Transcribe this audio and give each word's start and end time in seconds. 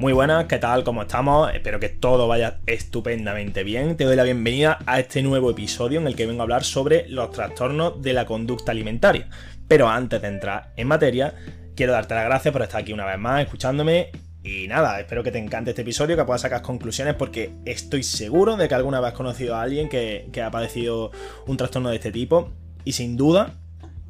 Muy 0.00 0.14
buenas, 0.14 0.46
¿qué 0.46 0.56
tal? 0.56 0.82
¿Cómo 0.82 1.02
estamos? 1.02 1.52
Espero 1.52 1.78
que 1.78 1.90
todo 1.90 2.26
vaya 2.26 2.60
estupendamente 2.64 3.64
bien. 3.64 3.98
Te 3.98 4.04
doy 4.04 4.16
la 4.16 4.22
bienvenida 4.22 4.78
a 4.86 4.98
este 4.98 5.22
nuevo 5.22 5.50
episodio 5.50 6.00
en 6.00 6.06
el 6.06 6.16
que 6.16 6.24
vengo 6.24 6.40
a 6.40 6.44
hablar 6.44 6.64
sobre 6.64 7.06
los 7.10 7.30
trastornos 7.32 8.00
de 8.00 8.14
la 8.14 8.24
conducta 8.24 8.72
alimentaria. 8.72 9.28
Pero 9.68 9.90
antes 9.90 10.22
de 10.22 10.28
entrar 10.28 10.72
en 10.78 10.88
materia, 10.88 11.34
quiero 11.76 11.92
darte 11.92 12.14
las 12.14 12.24
gracias 12.24 12.50
por 12.50 12.62
estar 12.62 12.80
aquí 12.80 12.94
una 12.94 13.04
vez 13.04 13.18
más 13.18 13.42
escuchándome. 13.42 14.10
Y 14.42 14.68
nada, 14.68 14.98
espero 14.98 15.22
que 15.22 15.32
te 15.32 15.38
encante 15.38 15.72
este 15.72 15.82
episodio, 15.82 16.16
que 16.16 16.24
puedas 16.24 16.40
sacar 16.40 16.62
conclusiones 16.62 17.14
porque 17.16 17.52
estoy 17.66 18.02
seguro 18.02 18.56
de 18.56 18.68
que 18.68 18.74
alguna 18.74 19.00
vez 19.00 19.08
has 19.08 19.16
conocido 19.18 19.54
a 19.54 19.60
alguien 19.60 19.90
que, 19.90 20.30
que 20.32 20.40
ha 20.40 20.50
padecido 20.50 21.10
un 21.46 21.58
trastorno 21.58 21.90
de 21.90 21.96
este 21.96 22.10
tipo. 22.10 22.54
Y 22.86 22.92
sin 22.92 23.18
duda, 23.18 23.52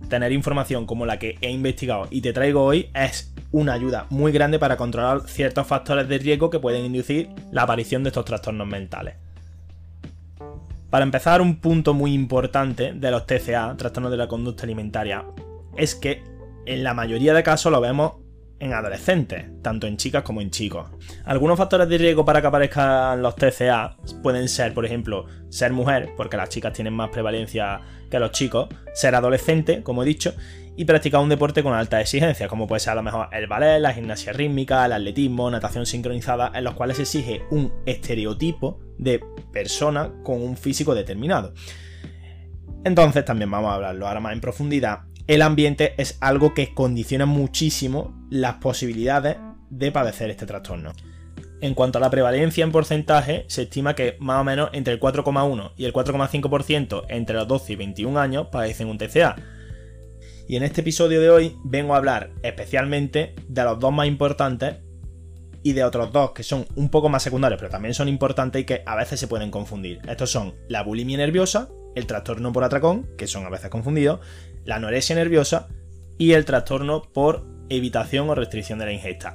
tener 0.08 0.32
información 0.32 0.86
como 0.86 1.06
la 1.06 1.18
que 1.18 1.36
he 1.40 1.50
investigado 1.50 2.08
y 2.10 2.20
te 2.20 2.32
traigo 2.32 2.64
hoy 2.64 2.90
es 2.94 3.32
una 3.52 3.74
ayuda 3.74 4.06
muy 4.10 4.32
grande 4.32 4.58
para 4.58 4.76
controlar 4.76 5.28
ciertos 5.28 5.66
factores 5.66 6.08
de 6.08 6.18
riesgo 6.18 6.50
que 6.50 6.58
pueden 6.58 6.84
inducir 6.84 7.30
la 7.50 7.62
aparición 7.62 8.02
de 8.02 8.08
estos 8.08 8.24
trastornos 8.24 8.66
mentales. 8.66 9.14
Para 10.90 11.04
empezar, 11.04 11.40
un 11.40 11.60
punto 11.60 11.94
muy 11.94 12.12
importante 12.12 12.92
de 12.92 13.10
los 13.10 13.26
TCA, 13.26 13.76
trastornos 13.76 14.10
de 14.10 14.16
la 14.16 14.26
conducta 14.26 14.64
alimentaria, 14.64 15.24
es 15.76 15.94
que 15.94 16.24
en 16.66 16.82
la 16.82 16.94
mayoría 16.94 17.32
de 17.32 17.44
casos 17.44 17.70
lo 17.70 17.80
vemos 17.80 18.14
en 18.60 18.74
adolescentes, 18.74 19.46
tanto 19.62 19.86
en 19.86 19.96
chicas 19.96 20.22
como 20.22 20.40
en 20.40 20.50
chicos. 20.50 20.88
Algunos 21.24 21.58
factores 21.58 21.88
de 21.88 21.98
riesgo 21.98 22.24
para 22.24 22.40
que 22.40 22.46
aparezcan 22.46 23.20
los 23.22 23.34
TCA 23.34 23.96
pueden 24.22 24.48
ser, 24.48 24.74
por 24.74 24.84
ejemplo, 24.84 25.26
ser 25.48 25.72
mujer, 25.72 26.10
porque 26.16 26.36
las 26.36 26.50
chicas 26.50 26.72
tienen 26.72 26.92
más 26.92 27.08
prevalencia 27.08 27.80
que 28.10 28.18
los 28.18 28.30
chicos, 28.32 28.68
ser 28.94 29.14
adolescente, 29.14 29.82
como 29.82 30.02
he 30.02 30.06
dicho, 30.06 30.34
y 30.76 30.84
practicar 30.84 31.20
un 31.20 31.28
deporte 31.28 31.62
con 31.62 31.74
alta 31.74 32.00
exigencia, 32.00 32.48
como 32.48 32.66
puede 32.66 32.80
ser 32.80 32.92
a 32.92 32.96
lo 32.96 33.02
mejor 33.02 33.28
el 33.32 33.46
ballet, 33.46 33.80
la 33.80 33.92
gimnasia 33.92 34.32
rítmica, 34.32 34.84
el 34.86 34.92
atletismo, 34.92 35.50
natación 35.50 35.86
sincronizada, 35.86 36.52
en 36.54 36.64
los 36.64 36.74
cuales 36.74 36.96
se 36.96 37.02
exige 37.02 37.42
un 37.50 37.72
estereotipo 37.86 38.78
de 38.98 39.20
persona 39.52 40.12
con 40.22 40.42
un 40.42 40.56
físico 40.56 40.94
determinado. 40.94 41.54
Entonces 42.84 43.24
también 43.24 43.50
vamos 43.50 43.70
a 43.70 43.74
hablarlo 43.74 44.06
ahora 44.06 44.20
más 44.20 44.32
en 44.32 44.40
profundidad 44.40 45.09
el 45.30 45.42
ambiente 45.42 45.94
es 45.96 46.18
algo 46.20 46.54
que 46.54 46.74
condiciona 46.74 47.24
muchísimo 47.24 48.26
las 48.30 48.56
posibilidades 48.56 49.36
de 49.70 49.92
padecer 49.92 50.28
este 50.28 50.44
trastorno. 50.44 50.90
En 51.60 51.74
cuanto 51.74 51.98
a 51.98 52.00
la 52.00 52.10
prevalencia 52.10 52.64
en 52.64 52.72
porcentaje, 52.72 53.44
se 53.46 53.62
estima 53.62 53.94
que 53.94 54.16
más 54.18 54.40
o 54.40 54.44
menos 54.44 54.70
entre 54.72 54.92
el 54.92 54.98
4,1 54.98 55.74
y 55.76 55.84
el 55.84 55.92
4,5% 55.92 57.04
entre 57.10 57.36
los 57.36 57.46
12 57.46 57.72
y 57.72 57.76
21 57.76 58.18
años 58.18 58.48
padecen 58.50 58.88
un 58.88 58.98
TCA. 58.98 59.36
Y 60.48 60.56
en 60.56 60.64
este 60.64 60.80
episodio 60.80 61.20
de 61.20 61.30
hoy 61.30 61.56
vengo 61.62 61.94
a 61.94 61.98
hablar 61.98 62.32
especialmente 62.42 63.36
de 63.46 63.62
los 63.62 63.78
dos 63.78 63.92
más 63.92 64.08
importantes 64.08 64.78
y 65.62 65.74
de 65.74 65.84
otros 65.84 66.12
dos 66.12 66.32
que 66.32 66.42
son 66.42 66.66
un 66.74 66.88
poco 66.88 67.08
más 67.08 67.22
secundarios, 67.22 67.60
pero 67.60 67.70
también 67.70 67.94
son 67.94 68.08
importantes 68.08 68.62
y 68.62 68.64
que 68.64 68.82
a 68.84 68.96
veces 68.96 69.20
se 69.20 69.28
pueden 69.28 69.52
confundir. 69.52 70.00
Estos 70.08 70.32
son 70.32 70.56
la 70.68 70.82
bulimia 70.82 71.18
nerviosa, 71.18 71.68
el 71.94 72.06
trastorno 72.06 72.52
por 72.52 72.64
atracón, 72.64 73.08
que 73.16 73.26
son 73.26 73.44
a 73.44 73.50
veces 73.50 73.70
confundidos, 73.70 74.20
la 74.64 74.76
anorexia 74.76 75.16
nerviosa 75.16 75.68
y 76.18 76.32
el 76.32 76.44
trastorno 76.44 77.02
por 77.02 77.46
evitación 77.68 78.28
o 78.28 78.34
restricción 78.34 78.78
de 78.78 78.86
la 78.86 78.92
ingesta. 78.92 79.34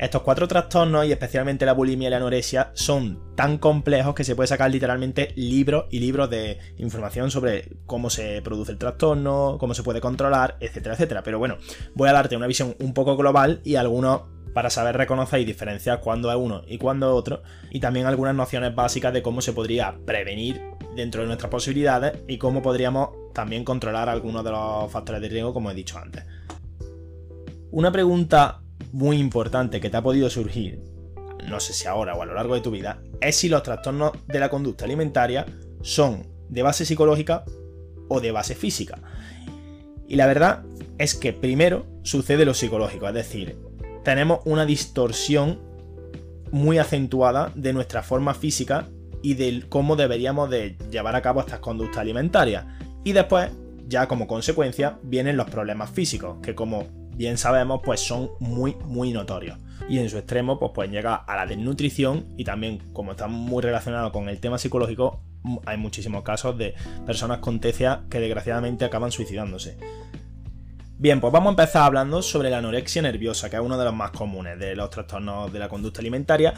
Estos 0.00 0.22
cuatro 0.22 0.48
trastornos, 0.48 1.04
y 1.04 1.12
especialmente 1.12 1.66
la 1.66 1.74
bulimia 1.74 2.08
y 2.08 2.10
la 2.10 2.16
anorexia, 2.16 2.70
son 2.72 3.34
tan 3.36 3.58
complejos 3.58 4.14
que 4.14 4.24
se 4.24 4.34
puede 4.34 4.46
sacar 4.46 4.70
literalmente 4.70 5.32
libros 5.36 5.84
y 5.90 6.00
libros 6.00 6.30
de 6.30 6.58
información 6.78 7.30
sobre 7.30 7.68
cómo 7.84 8.08
se 8.08 8.40
produce 8.40 8.72
el 8.72 8.78
trastorno, 8.78 9.58
cómo 9.60 9.74
se 9.74 9.82
puede 9.82 10.00
controlar, 10.00 10.56
etcétera, 10.60 10.94
etcétera. 10.94 11.22
Pero 11.22 11.38
bueno, 11.38 11.58
voy 11.94 12.08
a 12.08 12.14
darte 12.14 12.34
una 12.34 12.46
visión 12.46 12.76
un 12.80 12.94
poco 12.94 13.14
global 13.18 13.60
y 13.62 13.74
algunos 13.74 14.22
para 14.54 14.70
saber 14.70 14.96
reconocer 14.96 15.40
y 15.40 15.44
diferenciar 15.44 16.00
cuándo 16.00 16.30
es 16.30 16.36
uno 16.38 16.62
y 16.66 16.78
cuándo 16.78 17.10
es 17.10 17.14
otro, 17.14 17.42
y 17.70 17.80
también 17.80 18.06
algunas 18.06 18.34
nociones 18.34 18.74
básicas 18.74 19.12
de 19.12 19.20
cómo 19.20 19.42
se 19.42 19.52
podría 19.52 19.98
prevenir 20.06 20.62
dentro 20.94 21.22
de 21.22 21.26
nuestras 21.26 21.50
posibilidades 21.50 22.18
y 22.26 22.38
cómo 22.38 22.62
podríamos 22.62 23.10
también 23.32 23.64
controlar 23.64 24.08
algunos 24.08 24.44
de 24.44 24.50
los 24.50 24.90
factores 24.90 25.20
de 25.22 25.28
riesgo, 25.28 25.54
como 25.54 25.70
he 25.70 25.74
dicho 25.74 25.98
antes. 25.98 26.24
Una 27.70 27.92
pregunta 27.92 28.62
muy 28.92 29.18
importante 29.18 29.80
que 29.80 29.90
te 29.90 29.96
ha 29.96 30.02
podido 30.02 30.28
surgir, 30.28 30.82
no 31.48 31.60
sé 31.60 31.72
si 31.72 31.86
ahora 31.86 32.14
o 32.14 32.22
a 32.22 32.26
lo 32.26 32.34
largo 32.34 32.54
de 32.54 32.60
tu 32.60 32.70
vida, 32.70 33.00
es 33.20 33.36
si 33.36 33.48
los 33.48 33.62
trastornos 33.62 34.12
de 34.26 34.40
la 34.40 34.48
conducta 34.48 34.84
alimentaria 34.84 35.46
son 35.82 36.26
de 36.48 36.62
base 36.62 36.84
psicológica 36.84 37.44
o 38.08 38.20
de 38.20 38.32
base 38.32 38.54
física. 38.54 38.98
Y 40.08 40.16
la 40.16 40.26
verdad 40.26 40.64
es 40.98 41.14
que 41.14 41.32
primero 41.32 41.86
sucede 42.02 42.44
lo 42.44 42.54
psicológico, 42.54 43.06
es 43.06 43.14
decir, 43.14 43.56
tenemos 44.04 44.40
una 44.44 44.66
distorsión 44.66 45.60
muy 46.50 46.78
acentuada 46.78 47.52
de 47.54 47.72
nuestra 47.72 48.02
forma 48.02 48.34
física 48.34 48.88
y 49.22 49.34
de 49.34 49.64
cómo 49.68 49.96
deberíamos 49.96 50.50
de 50.50 50.76
llevar 50.90 51.14
a 51.16 51.22
cabo 51.22 51.40
estas 51.40 51.60
conductas 51.60 51.98
alimentarias. 51.98 52.64
Y 53.04 53.12
después, 53.12 53.50
ya 53.86 54.06
como 54.08 54.26
consecuencia, 54.26 54.98
vienen 55.02 55.36
los 55.36 55.50
problemas 55.50 55.90
físicos, 55.90 56.38
que 56.42 56.54
como 56.54 56.86
bien 57.14 57.36
sabemos, 57.38 57.80
pues 57.84 58.00
son 58.00 58.30
muy, 58.38 58.76
muy 58.84 59.12
notorios. 59.12 59.58
Y 59.88 59.98
en 59.98 60.08
su 60.08 60.18
extremo, 60.18 60.58
pues 60.58 60.72
pueden 60.74 60.92
llegar 60.92 61.22
a 61.26 61.36
la 61.36 61.46
desnutrición 61.46 62.26
y 62.36 62.44
también, 62.44 62.78
como 62.92 63.12
está 63.12 63.26
muy 63.26 63.62
relacionado 63.62 64.12
con 64.12 64.28
el 64.28 64.40
tema 64.40 64.58
psicológico, 64.58 65.20
hay 65.66 65.76
muchísimos 65.76 66.22
casos 66.22 66.56
de 66.56 66.74
personas 67.06 67.38
con 67.38 67.60
TCA 67.60 68.04
que 68.10 68.20
desgraciadamente 68.20 68.84
acaban 68.84 69.10
suicidándose. 69.10 69.78
Bien, 70.98 71.18
pues 71.20 71.32
vamos 71.32 71.48
a 71.48 71.50
empezar 71.52 71.82
hablando 71.84 72.20
sobre 72.20 72.50
la 72.50 72.58
anorexia 72.58 73.00
nerviosa, 73.00 73.48
que 73.48 73.56
es 73.56 73.62
uno 73.62 73.78
de 73.78 73.86
los 73.86 73.94
más 73.94 74.10
comunes 74.10 74.58
de 74.58 74.76
los 74.76 74.90
trastornos 74.90 75.50
de 75.50 75.58
la 75.58 75.68
conducta 75.68 76.00
alimentaria. 76.00 76.52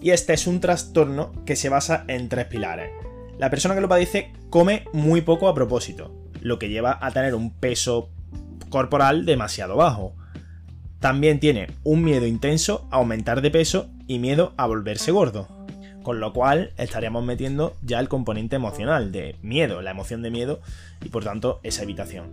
Y 0.00 0.10
este 0.10 0.32
es 0.32 0.46
un 0.46 0.60
trastorno 0.60 1.32
que 1.44 1.56
se 1.56 1.68
basa 1.68 2.04
en 2.08 2.28
tres 2.28 2.46
pilares. 2.46 2.90
La 3.38 3.50
persona 3.50 3.74
que 3.74 3.80
lo 3.80 3.88
padece 3.88 4.32
come 4.50 4.84
muy 4.92 5.20
poco 5.20 5.48
a 5.48 5.54
propósito, 5.54 6.14
lo 6.40 6.58
que 6.58 6.68
lleva 6.68 6.98
a 7.00 7.10
tener 7.10 7.34
un 7.34 7.52
peso 7.52 8.10
corporal 8.68 9.24
demasiado 9.24 9.76
bajo. 9.76 10.14
También 11.00 11.40
tiene 11.40 11.68
un 11.84 12.02
miedo 12.02 12.26
intenso 12.26 12.88
a 12.90 12.96
aumentar 12.96 13.40
de 13.40 13.50
peso 13.50 13.90
y 14.06 14.18
miedo 14.18 14.54
a 14.56 14.66
volverse 14.66 15.12
gordo. 15.12 15.48
Con 16.02 16.20
lo 16.20 16.32
cual 16.32 16.72
estaríamos 16.78 17.24
metiendo 17.24 17.76
ya 17.82 18.00
el 18.00 18.08
componente 18.08 18.56
emocional 18.56 19.12
de 19.12 19.36
miedo, 19.42 19.82
la 19.82 19.90
emoción 19.90 20.22
de 20.22 20.30
miedo 20.30 20.60
y 21.04 21.10
por 21.10 21.24
tanto 21.24 21.60
esa 21.62 21.82
evitación. 21.82 22.32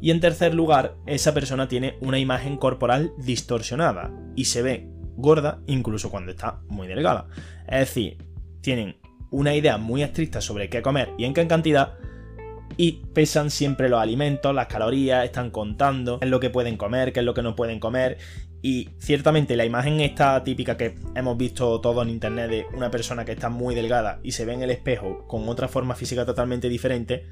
Y 0.00 0.10
en 0.10 0.20
tercer 0.20 0.54
lugar, 0.54 0.94
esa 1.06 1.34
persona 1.34 1.68
tiene 1.68 1.96
una 2.00 2.18
imagen 2.18 2.56
corporal 2.56 3.12
distorsionada 3.18 4.10
y 4.34 4.46
se 4.46 4.62
ve 4.62 4.88
gorda 5.20 5.60
incluso 5.66 6.10
cuando 6.10 6.32
está 6.32 6.60
muy 6.68 6.88
delgada. 6.88 7.26
Es 7.66 7.80
decir, 7.80 8.18
tienen 8.60 8.96
una 9.30 9.54
idea 9.54 9.78
muy 9.78 10.02
estricta 10.02 10.40
sobre 10.40 10.68
qué 10.68 10.82
comer 10.82 11.10
y 11.18 11.24
en 11.24 11.34
qué 11.34 11.46
cantidad 11.46 11.94
y 12.76 13.02
pesan 13.12 13.50
siempre 13.50 13.88
los 13.88 14.00
alimentos, 14.00 14.54
las 14.54 14.66
calorías, 14.66 15.24
están 15.24 15.50
contando 15.50 16.18
qué 16.18 16.26
es 16.26 16.30
lo 16.30 16.40
que 16.40 16.50
pueden 16.50 16.76
comer, 16.76 17.12
qué 17.12 17.20
es 17.20 17.26
lo 17.26 17.34
que 17.34 17.42
no 17.42 17.54
pueden 17.54 17.80
comer 17.80 18.18
y 18.62 18.90
ciertamente 18.98 19.56
la 19.56 19.64
imagen 19.64 20.00
esta 20.00 20.42
típica 20.44 20.76
que 20.76 20.94
hemos 21.14 21.36
visto 21.36 21.80
todo 21.80 22.02
en 22.02 22.10
internet 22.10 22.50
de 22.50 22.66
una 22.74 22.90
persona 22.90 23.24
que 23.24 23.32
está 23.32 23.48
muy 23.48 23.74
delgada 23.74 24.20
y 24.22 24.32
se 24.32 24.44
ve 24.44 24.52
en 24.52 24.62
el 24.62 24.70
espejo 24.70 25.26
con 25.26 25.48
otra 25.48 25.68
forma 25.68 25.94
física 25.94 26.26
totalmente 26.26 26.68
diferente 26.68 27.26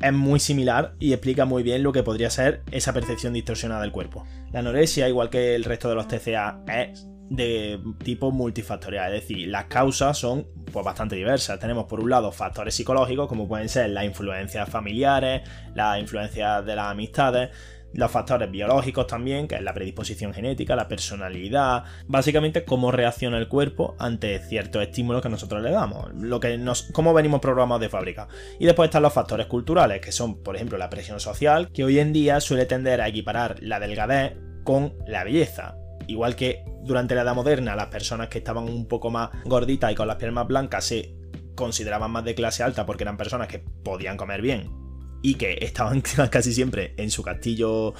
es 0.00 0.12
muy 0.12 0.40
similar 0.40 0.94
y 0.98 1.12
explica 1.12 1.44
muy 1.44 1.62
bien 1.62 1.82
lo 1.82 1.92
que 1.92 2.02
podría 2.02 2.30
ser 2.30 2.62
esa 2.70 2.92
percepción 2.92 3.32
distorsionada 3.32 3.82
del 3.82 3.92
cuerpo. 3.92 4.24
La 4.52 4.60
anorexia, 4.60 5.08
igual 5.08 5.30
que 5.30 5.54
el 5.54 5.64
resto 5.64 5.88
de 5.88 5.94
los 5.94 6.08
TCA, 6.08 6.62
es 6.66 7.06
de 7.30 7.78
tipo 8.02 8.32
multifactorial, 8.32 9.14
es 9.14 9.22
decir, 9.22 9.46
las 9.48 9.66
causas 9.66 10.18
son 10.18 10.46
pues, 10.72 10.84
bastante 10.84 11.14
diversas. 11.14 11.60
Tenemos 11.60 11.84
por 11.84 12.00
un 12.00 12.10
lado 12.10 12.32
factores 12.32 12.74
psicológicos, 12.74 13.28
como 13.28 13.46
pueden 13.46 13.68
ser 13.68 13.90
las 13.90 14.04
influencias 14.04 14.68
familiares, 14.68 15.42
las 15.74 16.00
influencias 16.00 16.66
de 16.66 16.74
las 16.74 16.86
amistades, 16.86 17.50
los 17.92 18.10
factores 18.10 18.50
biológicos 18.50 19.06
también, 19.06 19.48
que 19.48 19.56
es 19.56 19.62
la 19.62 19.74
predisposición 19.74 20.32
genética, 20.32 20.76
la 20.76 20.88
personalidad, 20.88 21.84
básicamente 22.06 22.64
cómo 22.64 22.90
reacciona 22.90 23.38
el 23.38 23.48
cuerpo 23.48 23.96
ante 23.98 24.38
ciertos 24.38 24.82
estímulos 24.82 25.22
que 25.22 25.28
nosotros 25.28 25.62
le 25.62 25.70
damos, 25.70 26.12
lo 26.14 26.40
que 26.40 26.56
nos, 26.58 26.84
cómo 26.92 27.12
venimos 27.14 27.40
programados 27.40 27.80
de 27.80 27.88
fábrica. 27.88 28.28
Y 28.58 28.66
después 28.66 28.88
están 28.88 29.02
los 29.02 29.12
factores 29.12 29.46
culturales, 29.46 30.00
que 30.00 30.12
son, 30.12 30.42
por 30.42 30.56
ejemplo, 30.56 30.78
la 30.78 30.90
presión 30.90 31.20
social, 31.20 31.70
que 31.72 31.84
hoy 31.84 31.98
en 31.98 32.12
día 32.12 32.40
suele 32.40 32.66
tender 32.66 33.00
a 33.00 33.08
equiparar 33.08 33.56
la 33.60 33.80
delgadez 33.80 34.36
con 34.64 34.94
la 35.06 35.24
belleza. 35.24 35.76
Igual 36.06 36.36
que 36.36 36.64
durante 36.82 37.14
la 37.14 37.22
edad 37.22 37.34
moderna 37.34 37.76
las 37.76 37.86
personas 37.86 38.28
que 38.28 38.38
estaban 38.38 38.64
un 38.64 38.86
poco 38.86 39.10
más 39.10 39.30
gorditas 39.44 39.92
y 39.92 39.94
con 39.94 40.08
las 40.08 40.16
piernas 40.16 40.46
blancas 40.46 40.84
se 40.84 41.14
consideraban 41.54 42.10
más 42.10 42.24
de 42.24 42.34
clase 42.34 42.62
alta 42.62 42.86
porque 42.86 43.04
eran 43.04 43.16
personas 43.16 43.48
que 43.48 43.58
podían 43.58 44.16
comer 44.16 44.40
bien 44.40 44.79
y 45.22 45.34
que 45.34 45.58
estaban 45.60 46.02
casi 46.30 46.52
siempre 46.52 46.94
en 46.96 47.10
su 47.10 47.22
castillo 47.22 47.94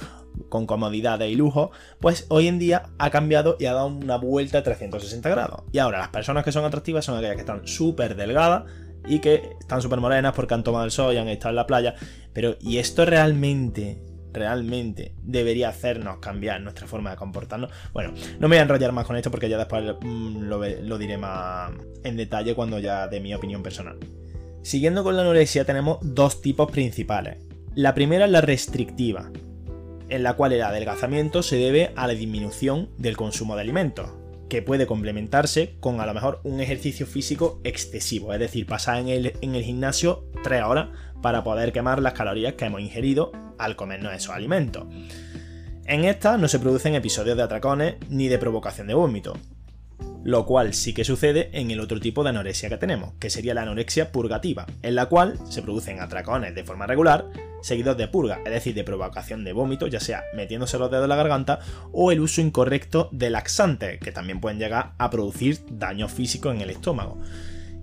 con 0.49 0.65
comodidades 0.65 1.29
y 1.29 1.35
lujo, 1.35 1.71
pues 1.99 2.25
hoy 2.29 2.47
en 2.47 2.59
día 2.59 2.83
ha 2.97 3.09
cambiado 3.09 3.57
y 3.59 3.65
ha 3.65 3.73
dado 3.73 3.87
una 3.87 4.17
vuelta 4.17 4.59
a 4.59 4.63
360 4.63 5.29
grados. 5.29 5.63
Y 5.71 5.79
ahora 5.79 5.99
las 5.99 6.09
personas 6.09 6.43
que 6.43 6.51
son 6.51 6.65
atractivas 6.65 7.05
son 7.05 7.17
aquellas 7.17 7.35
que 7.35 7.41
están 7.41 7.67
súper 7.67 8.15
delgadas 8.15 8.63
y 9.07 9.19
que 9.19 9.41
están 9.59 9.81
súper 9.81 9.99
morenas 9.99 10.33
porque 10.33 10.53
han 10.53 10.63
tomado 10.63 10.85
el 10.85 10.91
sol 10.91 11.13
y 11.13 11.17
han 11.17 11.27
estado 11.27 11.49
en 11.49 11.55
la 11.57 11.67
playa. 11.67 11.95
Pero, 12.33 12.55
¿y 12.61 12.77
esto 12.77 13.05
realmente 13.05 14.01
realmente 14.33 15.13
debería 15.21 15.67
hacernos 15.67 16.19
cambiar 16.19 16.61
nuestra 16.61 16.87
forma 16.87 17.11
de 17.11 17.17
comportarnos. 17.17 17.69
Bueno, 17.91 18.13
no 18.39 18.47
me 18.47 18.55
voy 18.55 18.59
a 18.59 18.61
enrollar 18.61 18.93
más 18.93 19.05
con 19.05 19.17
esto 19.17 19.29
porque 19.29 19.49
ya 19.49 19.57
después 19.57 19.83
mm, 20.01 20.43
lo, 20.43 20.61
lo 20.65 20.97
diré 20.97 21.17
más 21.17 21.71
en 22.03 22.15
detalle 22.15 22.55
cuando 22.55 22.79
ya 22.79 23.09
dé 23.09 23.19
mi 23.19 23.33
opinión 23.33 23.61
personal. 23.61 23.97
Siguiendo 24.63 25.03
con 25.03 25.15
la 25.15 25.23
anorexia 25.23 25.65
tenemos 25.65 25.97
dos 26.01 26.41
tipos 26.41 26.71
principales. 26.71 27.37
La 27.73 27.95
primera 27.95 28.25
es 28.25 28.31
la 28.31 28.41
restrictiva, 28.41 29.31
en 30.09 30.23
la 30.23 30.33
cual 30.33 30.53
el 30.53 30.61
adelgazamiento 30.61 31.41
se 31.41 31.55
debe 31.55 31.91
a 31.95 32.05
la 32.05 32.13
disminución 32.13 32.89
del 32.97 33.17
consumo 33.17 33.55
de 33.55 33.61
alimentos, 33.61 34.11
que 34.49 34.61
puede 34.61 34.85
complementarse 34.85 35.77
con 35.79 35.99
a 35.99 36.05
lo 36.05 36.13
mejor 36.13 36.41
un 36.43 36.59
ejercicio 36.59 37.07
físico 37.07 37.59
excesivo, 37.63 38.33
es 38.33 38.39
decir, 38.39 38.67
pasar 38.67 38.99
en 38.99 39.07
el, 39.07 39.63
gimnasio 39.63 40.25
3 40.43 40.63
horas 40.63 40.89
para 41.23 41.43
poder 41.43 41.71
quemar 41.71 42.01
las 42.01 42.13
calorías 42.13 42.53
que 42.53 42.65
hemos 42.65 42.81
ingerido 42.81 43.31
al 43.57 43.75
comernos 43.75 44.13
esos 44.13 44.35
alimentos. 44.35 44.85
En 45.85 46.05
esta 46.05 46.37
no 46.37 46.47
se 46.47 46.59
producen 46.59 46.93
episodios 46.93 47.35
de 47.35 47.43
atracones 47.43 47.95
ni 48.09 48.27
de 48.27 48.37
provocación 48.37 48.87
de 48.87 48.93
vómito, 48.93 49.37
lo 50.23 50.45
cual 50.45 50.73
sí 50.73 50.93
que 50.93 51.03
sucede 51.03 51.49
en 51.53 51.71
el 51.71 51.79
otro 51.79 51.99
tipo 51.99 52.23
de 52.23 52.29
anorexia 52.29 52.69
que 52.69 52.77
tenemos, 52.77 53.13
que 53.19 53.29
sería 53.29 53.53
la 53.53 53.63
anorexia 53.63 54.11
purgativa, 54.11 54.65
en 54.81 54.95
la 54.95 55.07
cual 55.07 55.39
se 55.49 55.61
producen 55.61 55.99
atracones 55.99 56.53
de 56.53 56.63
forma 56.63 56.85
regular, 56.85 57.25
seguidos 57.61 57.97
de 57.97 58.07
purga, 58.07 58.39
es 58.45 58.51
decir, 58.51 58.75
de 58.75 58.83
provocación 58.83 59.43
de 59.43 59.53
vómito, 59.53 59.87
ya 59.87 59.99
sea 59.99 60.23
metiéndose 60.35 60.77
los 60.77 60.91
dedos 60.91 61.05
en 61.05 61.09
la 61.09 61.15
garganta 61.15 61.59
o 61.91 62.11
el 62.11 62.19
uso 62.19 62.41
incorrecto 62.41 63.09
de 63.11 63.29
laxantes, 63.29 63.99
que 63.99 64.11
también 64.11 64.39
pueden 64.39 64.59
llegar 64.59 64.91
a 64.97 65.09
producir 65.09 65.59
daño 65.69 66.07
físico 66.07 66.51
en 66.51 66.61
el 66.61 66.69
estómago. 66.69 67.17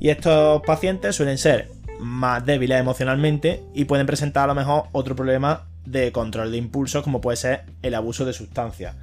Y 0.01 0.11
estos 0.11 0.63
pacientes 0.63 1.17
suelen 1.17 1.39
ser 1.39 1.71
más 1.99 2.47
débiles 2.47 2.79
emocionalmente 2.79 3.65
y 3.75 3.85
pueden 3.87 4.07
presentar 4.07 4.45
a 4.45 4.49
lo 4.49 4.55
mejor 4.55 4.85
otro 4.93 5.17
problema 5.17 5.67
de 5.85 6.13
control 6.13 6.53
de 6.53 6.59
impulsos 6.59 7.03
como 7.03 7.21
puede 7.21 7.37
ser 7.37 7.65
el 7.83 7.95
abuso 7.95 8.25
de 8.25 8.33
sustancias 8.33 8.95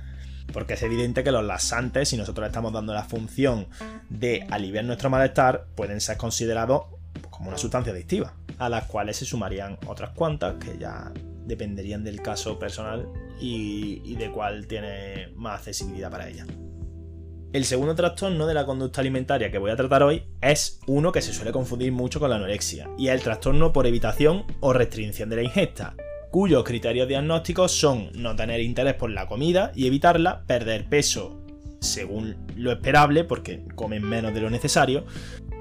porque 0.54 0.76
es 0.76 0.84
evidente 0.84 1.24
que 1.24 1.32
los 1.32 1.44
laxantes, 1.44 2.10
si 2.10 2.18
nosotros 2.18 2.48
estamos 2.48 2.74
dando 2.74 2.94
la 2.94 3.04
función 3.04 3.68
de 4.10 4.46
aliviar 4.50 4.86
nuestro 4.86 5.10
malestar, 5.10 5.68
pueden 5.76 6.02
ser 6.02 6.18
considerados 6.18 6.84
como 7.30 7.50
una 7.50 7.58
sustancia 7.58 7.92
adictiva, 7.92 8.34
a 8.58 8.70
las 8.70 8.86
cuales 8.86 9.18
se 9.18 9.26
sumarían 9.26 9.78
otras 9.86 10.12
cuantas 10.12 10.56
que 10.56 10.78
ya 10.78 11.12
dependerían 11.46 12.04
del 12.04 12.22
caso 12.22 12.58
personal 12.58 13.08
y, 13.40 14.16
de 14.16 14.32
cuál 14.32 14.68
tiene 14.68 15.30
más 15.36 15.60
accesibilidad 15.60 16.10
para 16.10 16.28
ella. 16.30 16.46
El 17.54 17.64
segundo 17.64 17.96
trastorno 17.96 18.48
de 18.48 18.54
la 18.54 18.66
conducta 18.66 19.00
alimentaria 19.00 19.50
que 19.50 19.58
voy 19.58 19.72
a 19.72 19.78
tratar 19.78 20.04
hoy 20.04 20.24
es 20.42 20.80
uno 20.88 21.12
que 21.12 21.22
se 21.22 21.32
suele 21.32 21.54
confundir 21.54 21.92
mucho 21.92 22.20
con 22.20 22.30
la 22.30 22.36
anorexia, 22.36 22.90
y 22.98 23.08
es 23.08 23.14
el 23.14 23.22
trastorno 23.22 23.72
por 23.72 23.88
evitación 23.88 24.46
o 24.60 24.74
restricción 24.74 25.30
de 25.30 25.38
la 25.38 25.44
ingesta, 25.44 25.96
cuyos 26.36 26.66
criterios 26.66 27.08
diagnósticos 27.08 27.72
son 27.72 28.10
no 28.14 28.36
tener 28.36 28.60
interés 28.60 28.96
por 28.96 29.10
la 29.10 29.26
comida 29.26 29.72
y 29.74 29.88
evitarla, 29.88 30.44
perder 30.46 30.90
peso 30.90 31.42
según 31.80 32.36
lo 32.58 32.74
esperable, 32.74 33.24
porque 33.24 33.64
comen 33.74 34.04
menos 34.04 34.34
de 34.34 34.42
lo 34.42 34.50
necesario, 34.50 35.06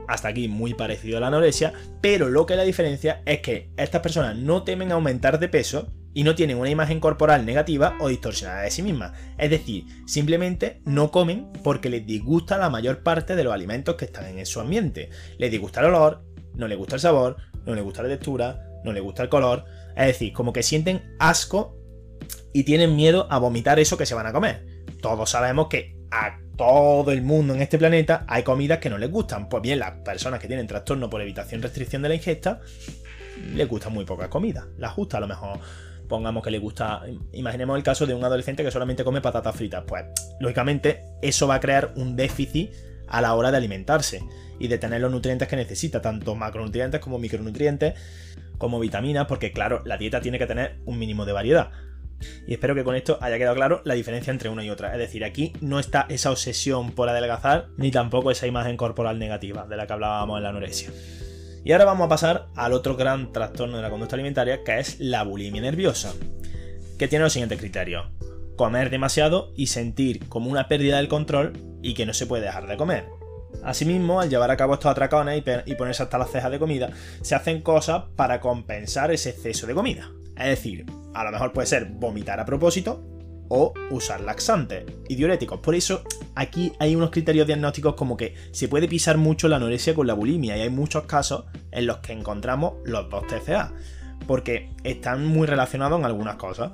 hasta 0.08 0.26
aquí 0.26 0.48
muy 0.48 0.74
parecido 0.74 1.18
a 1.18 1.20
la 1.20 1.28
anorexia, 1.28 1.72
pero 2.00 2.28
lo 2.28 2.44
que 2.44 2.56
la 2.56 2.64
diferencia 2.64 3.22
es 3.24 3.38
que 3.38 3.70
estas 3.76 4.00
personas 4.00 4.36
no 4.36 4.64
temen 4.64 4.90
aumentar 4.90 5.38
de 5.38 5.48
peso 5.48 5.92
y 6.12 6.24
no 6.24 6.34
tienen 6.34 6.58
una 6.58 6.70
imagen 6.70 6.98
corporal 6.98 7.46
negativa 7.46 7.96
o 8.00 8.08
distorsionada 8.08 8.62
de 8.62 8.72
sí 8.72 8.82
mismas. 8.82 9.12
Es 9.38 9.50
decir, 9.50 9.84
simplemente 10.06 10.80
no 10.84 11.12
comen 11.12 11.52
porque 11.62 11.88
les 11.88 12.04
disgusta 12.04 12.58
la 12.58 12.68
mayor 12.68 13.04
parte 13.04 13.36
de 13.36 13.44
los 13.44 13.54
alimentos 13.54 13.94
que 13.94 14.06
están 14.06 14.26
en 14.26 14.44
su 14.44 14.58
ambiente. 14.58 15.10
Les 15.38 15.52
disgusta 15.52 15.78
el 15.78 15.86
olor, 15.86 16.24
no 16.56 16.66
les 16.66 16.76
gusta 16.76 16.96
el 16.96 17.00
sabor, 17.00 17.36
no 17.64 17.76
les 17.76 17.84
gusta 17.84 18.02
la 18.02 18.08
textura, 18.08 18.63
no 18.84 18.92
les 18.92 19.02
gusta 19.02 19.22
el 19.22 19.28
color, 19.28 19.64
es 19.96 20.06
decir, 20.06 20.32
como 20.32 20.52
que 20.52 20.62
sienten 20.62 21.16
asco 21.18 21.76
y 22.52 22.64
tienen 22.64 22.94
miedo 22.94 23.26
a 23.30 23.38
vomitar 23.38 23.78
eso 23.78 23.96
que 23.96 24.06
se 24.06 24.14
van 24.14 24.26
a 24.26 24.32
comer. 24.32 24.64
Todos 25.00 25.30
sabemos 25.30 25.68
que 25.68 25.96
a 26.10 26.38
todo 26.56 27.10
el 27.10 27.22
mundo 27.22 27.54
en 27.54 27.62
este 27.62 27.78
planeta 27.78 28.24
hay 28.28 28.42
comidas 28.42 28.78
que 28.78 28.90
no 28.90 28.98
les 28.98 29.10
gustan. 29.10 29.48
Pues 29.48 29.62
bien, 29.62 29.80
las 29.80 29.92
personas 30.04 30.40
que 30.40 30.46
tienen 30.46 30.66
trastorno 30.66 31.10
por 31.10 31.20
evitación 31.20 31.62
restricción 31.62 32.02
de 32.02 32.08
la 32.08 32.14
ingesta 32.14 32.60
les 33.54 33.68
gusta 33.68 33.88
muy 33.88 34.04
poca 34.04 34.30
comida. 34.30 34.66
La 34.78 34.92
gusta 34.92 35.18
a 35.18 35.20
lo 35.20 35.26
mejor. 35.26 35.58
Pongamos 36.08 36.42
que 36.42 36.50
le 36.50 36.58
gusta. 36.58 37.02
Imaginemos 37.32 37.76
el 37.76 37.82
caso 37.82 38.06
de 38.06 38.14
un 38.14 38.24
adolescente 38.24 38.62
que 38.62 38.70
solamente 38.70 39.04
come 39.04 39.20
patatas 39.20 39.56
fritas. 39.56 39.84
Pues, 39.86 40.04
lógicamente, 40.38 41.04
eso 41.22 41.48
va 41.48 41.56
a 41.56 41.60
crear 41.60 41.92
un 41.96 42.14
déficit 42.14 42.72
a 43.08 43.20
la 43.20 43.34
hora 43.34 43.50
de 43.50 43.56
alimentarse 43.56 44.22
y 44.58 44.68
de 44.68 44.78
tener 44.78 45.00
los 45.00 45.10
nutrientes 45.10 45.48
que 45.48 45.56
necesita, 45.56 46.00
tanto 46.00 46.34
macronutrientes 46.34 47.00
como 47.00 47.18
micronutrientes 47.18 47.94
como 48.58 48.80
vitaminas, 48.80 49.26
porque 49.26 49.52
claro, 49.52 49.82
la 49.84 49.96
dieta 49.96 50.20
tiene 50.20 50.38
que 50.38 50.46
tener 50.46 50.78
un 50.84 50.98
mínimo 50.98 51.24
de 51.24 51.32
variedad. 51.32 51.70
Y 52.46 52.54
espero 52.54 52.74
que 52.74 52.84
con 52.84 52.94
esto 52.94 53.18
haya 53.20 53.38
quedado 53.38 53.56
claro 53.56 53.82
la 53.84 53.94
diferencia 53.94 54.30
entre 54.30 54.48
una 54.48 54.64
y 54.64 54.70
otra. 54.70 54.92
Es 54.92 54.98
decir, 54.98 55.24
aquí 55.24 55.52
no 55.60 55.78
está 55.78 56.06
esa 56.08 56.30
obsesión 56.30 56.92
por 56.92 57.08
adelgazar, 57.08 57.68
ni 57.76 57.90
tampoco 57.90 58.30
esa 58.30 58.46
imagen 58.46 58.76
corporal 58.76 59.18
negativa 59.18 59.66
de 59.66 59.76
la 59.76 59.86
que 59.86 59.92
hablábamos 59.92 60.38
en 60.38 60.42
la 60.44 60.48
anorexia. 60.50 60.90
Y 61.64 61.72
ahora 61.72 61.86
vamos 61.86 62.06
a 62.06 62.10
pasar 62.10 62.48
al 62.56 62.72
otro 62.72 62.96
gran 62.96 63.32
trastorno 63.32 63.76
de 63.76 63.82
la 63.82 63.90
conducta 63.90 64.16
alimentaria, 64.16 64.62
que 64.64 64.78
es 64.78 65.00
la 65.00 65.22
bulimia 65.22 65.62
nerviosa, 65.62 66.12
que 66.98 67.08
tiene 67.08 67.24
los 67.24 67.32
siguientes 67.32 67.58
criterios. 67.58 68.06
Comer 68.56 68.90
demasiado 68.90 69.52
y 69.56 69.68
sentir 69.68 70.28
como 70.28 70.50
una 70.50 70.68
pérdida 70.68 70.98
del 70.98 71.08
control 71.08 71.54
y 71.82 71.94
que 71.94 72.06
no 72.06 72.12
se 72.12 72.26
puede 72.26 72.44
dejar 72.44 72.66
de 72.66 72.76
comer. 72.76 73.06
Asimismo, 73.62 74.20
al 74.20 74.28
llevar 74.28 74.50
a 74.50 74.56
cabo 74.56 74.74
estos 74.74 74.90
atracones 74.90 75.42
y 75.66 75.74
ponerse 75.74 76.02
hasta 76.02 76.18
las 76.18 76.30
cejas 76.30 76.50
de 76.50 76.58
comida, 76.58 76.90
se 77.22 77.34
hacen 77.34 77.62
cosas 77.62 78.04
para 78.16 78.40
compensar 78.40 79.10
ese 79.10 79.30
exceso 79.30 79.66
de 79.66 79.74
comida. 79.74 80.10
Es 80.36 80.46
decir, 80.46 80.84
a 81.14 81.24
lo 81.24 81.30
mejor 81.30 81.52
puede 81.52 81.66
ser 81.66 81.86
vomitar 81.86 82.40
a 82.40 82.44
propósito 82.44 83.02
o 83.48 83.72
usar 83.90 84.20
laxantes 84.20 84.84
y 85.08 85.14
diuréticos. 85.14 85.60
Por 85.60 85.74
eso, 85.74 86.02
aquí 86.34 86.72
hay 86.78 86.96
unos 86.96 87.10
criterios 87.10 87.46
diagnósticos 87.46 87.94
como 87.94 88.16
que 88.16 88.34
se 88.50 88.68
puede 88.68 88.88
pisar 88.88 89.16
mucho 89.16 89.48
la 89.48 89.56
anorexia 89.56 89.94
con 89.94 90.06
la 90.06 90.14
bulimia 90.14 90.56
y 90.56 90.62
hay 90.62 90.70
muchos 90.70 91.04
casos 91.04 91.44
en 91.70 91.86
los 91.86 91.98
que 91.98 92.12
encontramos 92.12 92.74
los 92.84 93.08
dos 93.10 93.26
TCA, 93.26 93.72
porque 94.26 94.70
están 94.82 95.26
muy 95.26 95.46
relacionados 95.46 95.98
en 95.98 96.06
algunas 96.06 96.36
cosas. 96.36 96.72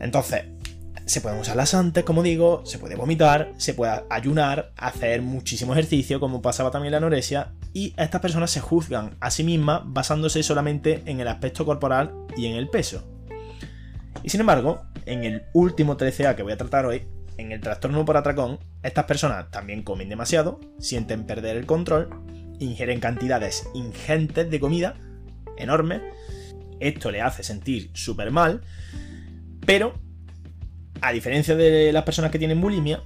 Entonces, 0.00 0.44
se 1.06 1.20
pueden 1.20 1.40
usar 1.40 1.56
las 1.56 1.74
antes, 1.74 2.04
como 2.04 2.22
digo, 2.22 2.62
se 2.64 2.78
puede 2.78 2.94
vomitar, 2.94 3.52
se 3.56 3.74
puede 3.74 4.02
ayunar, 4.10 4.72
hacer 4.76 5.22
muchísimo 5.22 5.72
ejercicio, 5.72 6.20
como 6.20 6.42
pasaba 6.42 6.70
también 6.70 6.92
la 6.92 6.98
anorexia, 6.98 7.52
y 7.72 7.94
estas 7.96 8.20
personas 8.20 8.50
se 8.50 8.60
juzgan 8.60 9.16
a 9.20 9.30
sí 9.30 9.44
mismas 9.44 9.82
basándose 9.84 10.42
solamente 10.42 11.02
en 11.06 11.20
el 11.20 11.28
aspecto 11.28 11.64
corporal 11.64 12.14
y 12.36 12.46
en 12.46 12.56
el 12.56 12.68
peso. 12.68 13.04
Y 14.22 14.30
sin 14.30 14.40
embargo, 14.40 14.82
en 15.06 15.24
el 15.24 15.42
último 15.52 15.96
13A 15.96 16.36
que 16.36 16.42
voy 16.42 16.52
a 16.52 16.58
tratar 16.58 16.86
hoy, 16.86 17.06
en 17.38 17.50
el 17.50 17.60
trastorno 17.60 18.04
por 18.04 18.16
atracón, 18.16 18.58
estas 18.82 19.06
personas 19.06 19.50
también 19.50 19.82
comen 19.82 20.08
demasiado, 20.08 20.60
sienten 20.78 21.24
perder 21.24 21.56
el 21.56 21.66
control, 21.66 22.10
ingieren 22.58 23.00
cantidades 23.00 23.66
ingentes 23.74 24.50
de 24.50 24.60
comida, 24.60 24.94
enormes, 25.56 26.02
esto 26.78 27.10
le 27.10 27.20
hace 27.20 27.42
sentir 27.42 27.90
súper 27.94 28.30
mal, 28.30 28.62
pero 29.64 29.94
a 31.02 31.12
diferencia 31.12 31.56
de 31.56 31.92
las 31.92 32.04
personas 32.04 32.30
que 32.30 32.38
tienen 32.38 32.60
bulimia, 32.60 33.02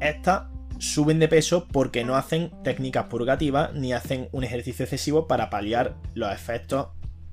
estas 0.00 0.44
suben 0.78 1.18
de 1.18 1.28
peso 1.28 1.68
porque 1.70 2.04
no 2.04 2.16
hacen 2.16 2.50
técnicas 2.64 3.04
purgativas 3.04 3.72
ni 3.74 3.92
hacen 3.92 4.28
un 4.32 4.44
ejercicio 4.44 4.84
excesivo 4.84 5.28
para 5.28 5.50
paliar 5.50 5.96
los 6.14 6.32
efectos 6.32 6.88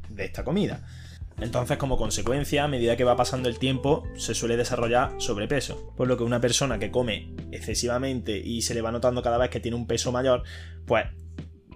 de 0.10 0.26
esta 0.26 0.44
comida. 0.44 0.86
Entonces, 1.40 1.78
como 1.78 1.98
consecuencia, 1.98 2.66
a 2.66 2.68
medida 2.68 2.96
que 2.96 3.04
va 3.04 3.16
pasando 3.16 3.50
el 3.50 3.58
tiempo, 3.58 4.04
se 4.16 4.36
suele 4.36 4.58
desarrollar 4.58 5.14
sobrepeso. 5.18 5.94
Por 5.98 6.08
lo 6.08 6.18
que 6.18 6.24
una 6.24 6.40
persona 6.40 6.78
que 6.78 6.92
come 6.92 7.34
excesivamente 7.52 8.38
y 8.38 8.62
se 8.62 8.76
le 8.76 8.82
va 8.82 8.92
notando 8.92 9.24
cada 9.24 9.40
vez 9.40 9.50
que 9.50 9.60
tiene 9.60 9.78
un 9.78 9.88
peso 9.88 10.12
mayor, 10.12 10.44
pues 10.86 11.06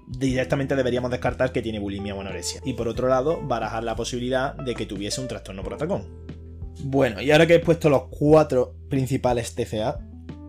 directamente 0.07 0.75
deberíamos 0.75 1.09
descartar 1.09 1.51
que 1.51 1.63
tiene 1.63 1.79
bulimia 1.79 2.13
o 2.13 2.21
anorexia. 2.21 2.61
Y 2.63 2.73
por 2.73 2.87
otro 2.87 3.07
lado, 3.07 3.41
barajar 3.41 3.83
la 3.83 3.95
posibilidad 3.95 4.53
de 4.55 4.75
que 4.75 4.85
tuviese 4.85 5.19
un 5.19 5.27
trastorno 5.27 5.63
por 5.63 5.73
atracón. 5.73 6.34
Bueno, 6.83 7.21
y 7.21 7.31
ahora 7.31 7.47
que 7.47 7.55
he 7.55 7.59
puesto 7.59 7.89
los 7.89 8.03
cuatro 8.09 8.75
principales 8.89 9.55
TCA, 9.55 9.99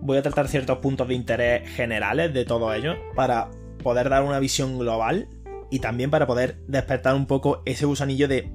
voy 0.03 0.19
a 0.19 0.23
tratar 0.23 0.49
ciertos 0.49 0.79
puntos 0.79 1.09
de 1.09 1.15
interés 1.15 1.69
generales 1.71 2.33
de 2.33 2.45
todo 2.45 2.73
ello 2.75 2.95
para 3.15 3.51
poder 3.83 4.09
dar 4.09 4.23
una 4.23 4.39
visión 4.39 4.79
global 4.79 5.29
y 5.71 5.81
también 5.81 6.11
para 6.11 6.27
poder 6.27 6.59
despertar 6.67 7.15
un 7.15 7.27
poco 7.27 7.63
ese 7.67 7.87
gusanillo 7.87 8.29
de 8.29 8.53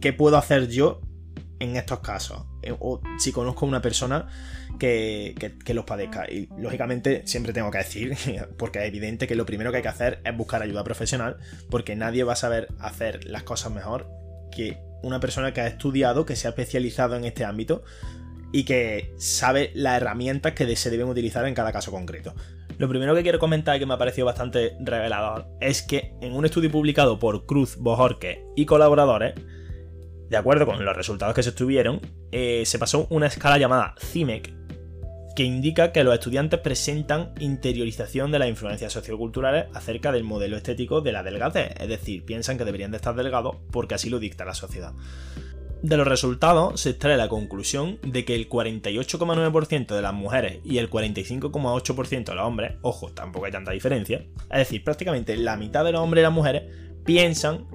qué 0.00 0.12
puedo 0.12 0.36
hacer 0.36 0.68
yo 0.68 1.00
en 1.58 1.76
estos 1.76 2.00
casos. 2.00 2.44
Eh, 2.62 2.74
o 2.78 3.00
si 3.18 3.32
conozco 3.32 3.64
a 3.64 3.68
una 3.68 3.82
persona 3.82 4.28
que, 4.78 5.34
que, 5.64 5.74
los 5.74 5.84
padezca. 5.84 6.30
Y 6.30 6.48
lógicamente 6.58 7.22
siempre 7.26 7.52
tengo 7.52 7.70
que 7.70 7.78
decir, 7.78 8.16
porque 8.58 8.80
es 8.80 8.86
evidente 8.86 9.26
que 9.26 9.34
lo 9.34 9.46
primero 9.46 9.70
que 9.70 9.78
hay 9.78 9.82
que 9.82 9.88
hacer 9.88 10.20
es 10.24 10.36
buscar 10.36 10.62
ayuda 10.62 10.84
profesional, 10.84 11.36
porque 11.70 11.96
nadie 11.96 12.24
va 12.24 12.34
a 12.34 12.36
saber 12.36 12.68
hacer 12.78 13.24
las 13.24 13.42
cosas 13.42 13.72
mejor 13.72 14.08
que 14.50 14.78
una 15.02 15.20
persona 15.20 15.52
que 15.52 15.60
ha 15.60 15.66
estudiado, 15.66 16.26
que 16.26 16.36
se 16.36 16.46
ha 16.46 16.50
especializado 16.50 17.16
en 17.16 17.24
este 17.24 17.44
ámbito 17.44 17.84
y 18.52 18.64
que 18.64 19.14
sabe 19.18 19.70
las 19.74 20.00
herramientas 20.00 20.52
que 20.52 20.76
se 20.76 20.90
deben 20.90 21.08
utilizar 21.08 21.46
en 21.46 21.54
cada 21.54 21.72
caso 21.72 21.90
concreto. 21.90 22.34
Lo 22.78 22.88
primero 22.88 23.14
que 23.14 23.22
quiero 23.22 23.38
comentar 23.38 23.76
y 23.76 23.78
que 23.78 23.86
me 23.86 23.94
ha 23.94 23.98
parecido 23.98 24.26
bastante 24.26 24.76
revelador 24.80 25.46
es 25.60 25.82
que 25.82 26.12
en 26.20 26.34
un 26.34 26.44
estudio 26.44 26.70
publicado 26.70 27.18
por 27.18 27.46
Cruz, 27.46 27.76
Bojorque 27.76 28.44
y 28.54 28.66
colaboradores, 28.66 29.34
De 30.28 30.36
acuerdo 30.36 30.66
con 30.66 30.84
los 30.84 30.96
resultados 30.96 31.36
que 31.36 31.44
se 31.44 31.50
obtuvieron, 31.50 32.00
eh, 32.32 32.64
se 32.66 32.80
pasó 32.80 33.06
una 33.10 33.28
escala 33.28 33.58
llamada 33.58 33.94
CIMEC, 34.00 34.52
que 35.36 35.44
indica 35.44 35.92
que 35.92 36.02
los 36.02 36.14
estudiantes 36.14 36.58
presentan 36.60 37.34
interiorización 37.38 38.32
de 38.32 38.38
las 38.38 38.48
influencias 38.48 38.90
socioculturales 38.94 39.66
acerca 39.74 40.10
del 40.10 40.24
modelo 40.24 40.56
estético 40.56 41.02
de 41.02 41.12
la 41.12 41.22
delgadez, 41.22 41.74
es 41.78 41.88
decir, 41.88 42.24
piensan 42.24 42.56
que 42.56 42.64
deberían 42.64 42.90
de 42.90 42.96
estar 42.96 43.14
delgados 43.14 43.56
porque 43.70 43.94
así 43.94 44.08
lo 44.08 44.18
dicta 44.18 44.46
la 44.46 44.54
sociedad. 44.54 44.94
De 45.82 45.98
los 45.98 46.08
resultados 46.08 46.80
se 46.80 46.90
extrae 46.90 47.18
la 47.18 47.28
conclusión 47.28 47.98
de 48.02 48.24
que 48.24 48.34
el 48.34 48.48
48,9% 48.48 49.94
de 49.94 50.02
las 50.02 50.14
mujeres 50.14 50.60
y 50.64 50.78
el 50.78 50.88
45,8% 50.88 52.24
de 52.24 52.34
los 52.34 52.46
hombres, 52.46 52.76
ojo, 52.80 53.12
tampoco 53.12 53.44
hay 53.44 53.52
tanta 53.52 53.72
diferencia, 53.72 54.24
es 54.50 54.58
decir, 54.58 54.82
prácticamente 54.82 55.36
la 55.36 55.58
mitad 55.58 55.84
de 55.84 55.92
los 55.92 56.00
hombres 56.00 56.22
y 56.22 56.24
las 56.24 56.32
mujeres 56.32 56.62
piensan 57.04 57.66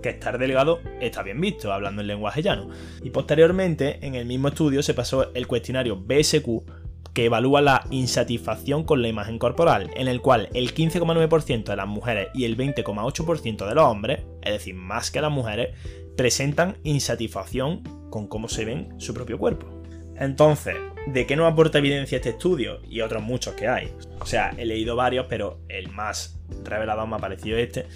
que 0.00 0.10
estar 0.10 0.38
delgado 0.38 0.78
está 1.00 1.24
bien 1.24 1.40
visto, 1.40 1.72
hablando 1.72 2.00
en 2.00 2.06
lenguaje 2.06 2.42
llano. 2.42 2.70
Y 3.02 3.10
posteriormente, 3.10 3.98
en 4.06 4.14
el 4.14 4.24
mismo 4.24 4.48
estudio 4.48 4.84
se 4.84 4.94
pasó 4.94 5.34
el 5.34 5.48
cuestionario 5.48 5.96
BSQ 5.96 6.77
que 7.18 7.24
evalúa 7.24 7.60
la 7.60 7.84
insatisfacción 7.90 8.84
con 8.84 9.02
la 9.02 9.08
imagen 9.08 9.40
corporal, 9.40 9.90
en 9.96 10.06
el 10.06 10.20
cual 10.20 10.48
el 10.54 10.72
15,9% 10.72 11.64
de 11.64 11.74
las 11.74 11.88
mujeres 11.88 12.28
y 12.32 12.44
el 12.44 12.56
20,8% 12.56 13.68
de 13.68 13.74
los 13.74 13.84
hombres, 13.86 14.20
es 14.40 14.52
decir, 14.52 14.76
más 14.76 15.10
que 15.10 15.20
las 15.20 15.32
mujeres, 15.32 15.74
presentan 16.16 16.76
insatisfacción 16.84 17.82
con 18.08 18.28
cómo 18.28 18.48
se 18.48 18.64
ven 18.64 18.94
su 18.98 19.14
propio 19.14 19.36
cuerpo. 19.36 19.66
Entonces, 20.14 20.76
¿de 21.08 21.26
qué 21.26 21.34
nos 21.34 21.50
aporta 21.52 21.78
evidencia 21.78 22.14
este 22.14 22.28
estudio? 22.28 22.82
Y 22.88 23.00
otros 23.00 23.20
muchos 23.20 23.54
que 23.54 23.66
hay. 23.66 23.92
O 24.20 24.26
sea, 24.26 24.54
he 24.56 24.64
leído 24.64 24.94
varios, 24.94 25.26
pero 25.28 25.58
el 25.68 25.88
más 25.88 26.38
revelador 26.62 27.08
me 27.08 27.16
ha 27.16 27.18
parecido 27.18 27.58
este, 27.58 27.86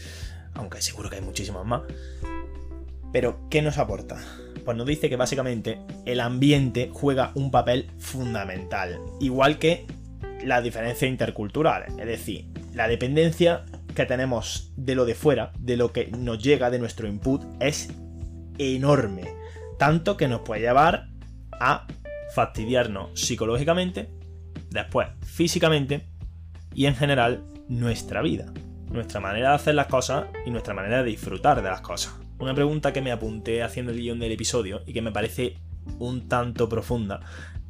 aunque 0.55 0.83
seguro 0.83 1.09
que 1.09 1.15
hay 1.15 1.23
muchísimos 1.23 1.65
más. 1.65 1.83
Pero, 3.13 3.39
¿qué 3.49 3.63
nos 3.63 3.79
aporta? 3.79 4.21
Pues 4.65 4.77
nos 4.77 4.87
dice 4.87 5.09
que 5.09 5.17
básicamente 5.17 5.79
el 6.05 6.21
ambiente 6.21 6.91
juega 6.93 7.33
un 7.35 7.51
papel 7.51 7.91
fundamental, 7.99 9.01
igual 9.21 9.59
que 9.59 9.87
la 10.45 10.61
diferencia 10.61 11.09
intercultural, 11.09 11.85
es 11.99 12.07
decir, 12.07 12.47
la 12.75 12.89
dependencia 12.89 13.65
que 13.95 14.07
tenemos 14.07 14.73
de 14.77 14.95
lo 14.95 15.05
de 15.05 15.15
fuera, 15.15 15.53
de 15.59 15.77
lo 15.77 15.93
que 15.93 16.07
nos 16.07 16.43
llega 16.43 16.71
de 16.71 16.79
nuestro 16.79 17.07
input, 17.07 17.43
es 17.61 17.91
enorme. 18.59 19.25
Tanto 19.79 20.17
que 20.17 20.29
nos 20.29 20.41
puede 20.41 20.63
llevar 20.63 21.09
a 21.53 21.87
fastidiarnos 22.35 23.21
psicológicamente, 23.21 24.09
después 24.71 25.09
físicamente 25.21 26.07
y 26.75 26.87
en 26.87 26.95
general 26.95 27.45
nuestra 27.69 28.23
vida, 28.23 28.47
nuestra 28.91 29.21
manera 29.21 29.51
de 29.51 29.55
hacer 29.57 29.75
las 29.75 29.87
cosas 29.87 30.27
y 30.47 30.51
nuestra 30.51 30.75
manera 30.75 31.03
de 31.03 31.11
disfrutar 31.11 31.63
de 31.63 31.69
las 31.69 31.81
cosas. 31.81 32.22
Una 32.43 32.57
pregunta 32.57 32.93
que 32.93 33.01
me 33.01 33.13
apunté 33.13 33.63
haciendo 33.63 33.93
el 33.93 34.01
guion 34.01 34.19
del 34.19 34.33
episodio 34.33 34.83
y 34.85 34.93
que 34.93 35.01
me 35.01 35.13
parece 35.13 35.59
un 36.01 36.27
tanto 36.27 36.69
profunda 36.69 37.21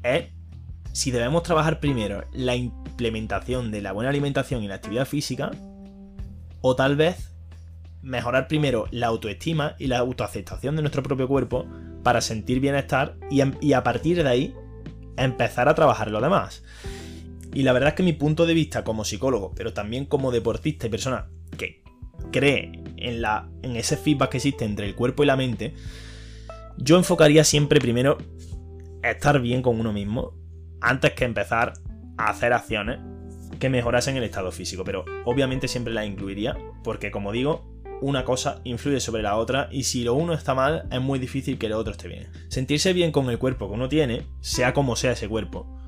es 0.03 0.31
si 0.93 1.11
debemos 1.11 1.43
trabajar 1.43 1.79
primero 1.79 2.25
la 2.33 2.57
implementación 2.57 3.71
de 3.71 3.83
la 3.83 3.93
buena 3.93 4.09
alimentación 4.09 4.63
y 4.63 4.69
la 4.69 4.77
actividad 4.77 5.05
física 5.05 5.51
o 6.63 6.75
tal 6.75 6.97
vez 6.97 7.35
mejorar 8.01 8.49
primero 8.49 8.87
la 8.93 9.09
autoestima 9.09 9.77
y 9.79 9.89
la 9.89 9.99
autoaceptación 9.99 10.75
de 10.75 10.81
nuestro 10.81 11.03
propio 11.03 11.29
cuerpo 11.29 11.67
para 12.03 12.23
sentir 12.23 12.59
bienestar 12.59 13.19
y, 13.31 13.43
em, 13.43 13.53
y 13.61 13.75
a 13.75 13.83
partir 13.83 14.23
de 14.23 14.31
ahí 14.31 14.55
empezar 15.19 15.69
a 15.69 15.75
trabajar 15.75 16.11
lo 16.11 16.23
demás. 16.23 16.65
Y 17.53 17.65
la 17.65 17.75
verdad 17.75 17.91
es 17.91 17.95
que 17.95 18.05
mi 18.05 18.15
punto 18.15 18.47
de 18.47 18.55
vista 18.55 18.85
como 18.85 19.05
psicólogo, 19.05 19.53
pero 19.55 19.75
también 19.75 20.07
como 20.07 20.31
deportista 20.31 20.87
y 20.87 20.91
persona 20.91 21.29
que 21.59 21.82
cree 22.31 22.83
en, 22.97 23.23
la, 23.23 23.49
en 23.63 23.77
ese 23.77 23.97
feedback 23.97 24.31
que 24.31 24.37
existe 24.39 24.65
entre 24.65 24.87
el 24.87 24.95
cuerpo 24.95 25.23
y 25.23 25.27
la 25.27 25.37
mente, 25.37 25.75
yo 26.77 26.97
enfocaría 26.97 27.45
siempre 27.45 27.81
primero 27.81 28.19
estar 29.03 29.41
bien 29.41 29.63
con 29.63 29.79
uno 29.79 29.93
mismo 29.93 30.35
antes 30.81 31.13
que 31.13 31.25
empezar 31.25 31.75
a 32.17 32.31
hacer 32.31 32.53
acciones 32.53 32.99
que 33.59 33.69
mejorasen 33.69 34.17
el 34.17 34.25
estado 34.25 34.53
físico. 34.53 34.85
Pero 34.85 35.05
obviamente 35.25 35.69
siempre 35.69 35.93
la 35.93 36.05
incluiría 36.05 36.57
porque 36.83 37.11
como 37.11 37.33
digo, 37.33 37.73
una 38.01 38.25
cosa 38.25 38.61
influye 38.65 39.01
sobre 39.01 39.23
la 39.23 39.37
otra 39.37 39.69
y 39.71 39.85
si 39.85 40.03
lo 40.03 40.15
uno 40.15 40.33
está 40.33 40.55
mal 40.55 40.89
es 40.91 41.01
muy 41.01 41.19
difícil 41.19 41.59
que 41.59 41.69
lo 41.69 41.79
otro 41.79 41.93
esté 41.93 42.09
bien. 42.09 42.29
Sentirse 42.49 42.93
bien 42.93 43.13
con 43.13 43.31
el 43.31 43.39
cuerpo 43.39 43.69
que 43.69 43.75
uno 43.75 43.89
tiene, 43.89 44.27
sea 44.41 44.73
como 44.75 44.97
sea 44.97 45.13
ese 45.13 45.29
cuerpo, 45.29 45.79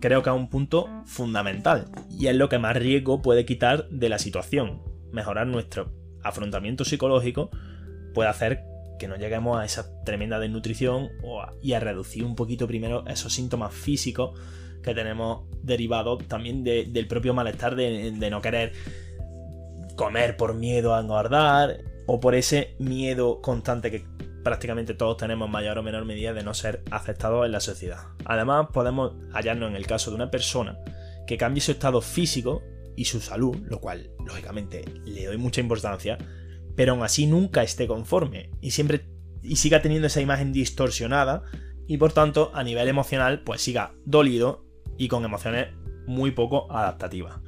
creo 0.00 0.22
que 0.22 0.30
es 0.30 0.36
un 0.36 0.48
punto 0.48 0.88
fundamental 1.04 1.90
y 2.10 2.28
es 2.28 2.36
lo 2.36 2.48
que 2.48 2.58
más 2.58 2.76
riesgo 2.76 3.20
puede 3.20 3.44
quitar 3.44 3.88
de 3.90 4.08
la 4.08 4.18
situación 4.18 4.95
mejorar 5.16 5.48
nuestro 5.48 5.90
afrontamiento 6.22 6.84
psicológico 6.84 7.50
puede 8.14 8.28
hacer 8.28 8.62
que 8.98 9.08
no 9.08 9.16
lleguemos 9.16 9.58
a 9.58 9.64
esa 9.64 10.02
tremenda 10.04 10.38
desnutrición 10.38 11.08
y 11.62 11.72
a 11.72 11.80
reducir 11.80 12.24
un 12.24 12.36
poquito 12.36 12.66
primero 12.66 13.04
esos 13.06 13.32
síntomas 13.32 13.74
físicos 13.74 14.38
que 14.82 14.94
tenemos 14.94 15.44
derivados 15.62 16.26
también 16.28 16.62
del 16.62 17.08
propio 17.08 17.34
malestar 17.34 17.74
de, 17.74 18.12
de, 18.12 18.30
no 18.30 18.40
querer 18.40 18.72
comer 19.96 20.36
por 20.36 20.54
miedo 20.54 20.94
a 20.94 21.00
engordar 21.00 21.78
o 22.06 22.20
por 22.20 22.34
ese 22.34 22.76
miedo 22.78 23.40
constante 23.40 23.90
que 23.90 24.06
prácticamente 24.44 24.94
todos 24.94 25.16
tenemos 25.16 25.46
en 25.46 25.52
mayor 25.52 25.78
o 25.78 25.82
menor 25.82 26.04
medida 26.04 26.32
de 26.32 26.44
no 26.44 26.54
ser 26.54 26.82
aceptados 26.90 27.44
en 27.44 27.52
la 27.52 27.60
sociedad. 27.60 27.98
Además 28.24 28.68
podemos 28.72 29.14
hallarnos 29.32 29.70
en 29.70 29.76
el 29.76 29.86
caso 29.86 30.10
de 30.10 30.16
una 30.16 30.30
persona 30.30 30.78
que 31.26 31.36
cambie 31.36 31.60
su 31.60 31.72
estado 31.72 32.00
físico 32.00 32.62
y 32.96 33.04
su 33.04 33.20
salud, 33.20 33.56
lo 33.68 33.80
cual 33.80 34.10
lógicamente 34.24 34.84
le 35.04 35.26
doy 35.26 35.36
mucha 35.36 35.60
importancia, 35.60 36.18
pero 36.74 36.92
aún 36.92 37.02
así 37.02 37.26
nunca 37.26 37.62
esté 37.62 37.86
conforme 37.86 38.50
y 38.60 38.72
siempre 38.72 39.06
y 39.42 39.56
siga 39.56 39.82
teniendo 39.82 40.08
esa 40.08 40.20
imagen 40.20 40.52
distorsionada 40.52 41.44
y 41.86 41.98
por 41.98 42.12
tanto 42.12 42.50
a 42.54 42.64
nivel 42.64 42.88
emocional 42.88 43.42
pues 43.44 43.62
siga 43.62 43.92
dolido 44.04 44.64
y 44.98 45.08
con 45.08 45.24
emociones 45.24 45.68
muy 46.06 46.30
poco 46.32 46.70
adaptativas. 46.72 47.40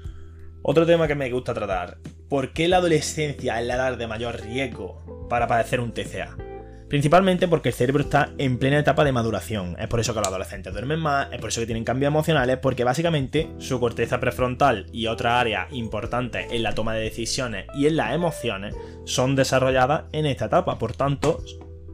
Otro 0.63 0.87
tema 0.87 1.09
que 1.09 1.15
me 1.15 1.31
gusta 1.31 1.55
tratar, 1.55 1.99
¿por 2.29 2.53
qué 2.53 2.69
la 2.69 2.79
adolescencia 2.79 3.61
es 3.61 3.67
la 3.67 3.77
edad 3.77 3.97
de 3.97 4.07
mayor 4.07 4.41
riesgo 4.41 5.27
para 5.29 5.47
padecer 5.47 5.81
un 5.81 5.93
TCA? 5.93 6.48
Principalmente 6.89 7.49
porque 7.49 7.69
el 7.69 7.75
cerebro 7.75 8.03
está 8.03 8.31
en 8.39 8.59
plena 8.59 8.79
etapa 8.79 9.05
de 9.05 9.13
maduración. 9.13 9.77
Es 9.79 9.89
por 9.89 10.01
eso 10.01 10.15
que 10.15 10.21
los 10.21 10.29
adolescentes 10.29 10.73
duermen 10.73 11.01
más, 11.01 11.29
es 11.33 11.39
por 11.39 11.51
eso 11.51 11.61
que 11.61 11.67
tienen 11.67 11.85
cambios 11.85 12.09
emocionales, 12.09 12.57
porque 12.59 12.83
básicamente 12.83 13.51
su 13.59 13.79
corteza 13.79 14.21
prefrontal 14.21 14.87
y 14.91 15.07
otra 15.07 15.39
área 15.39 15.69
importante 15.71 16.47
en 16.51 16.63
la 16.63 16.75
toma 16.75 16.95
de 16.95 17.03
decisiones 17.03 17.67
y 17.75 17.87
en 17.87 17.97
las 17.97 18.15
emociones 18.15 18.75
son 19.05 19.37
desarrolladas 19.37 20.05
en 20.13 20.25
esta 20.25 20.47
etapa. 20.47 20.79
Por 20.79 20.95
tanto, 20.95 21.45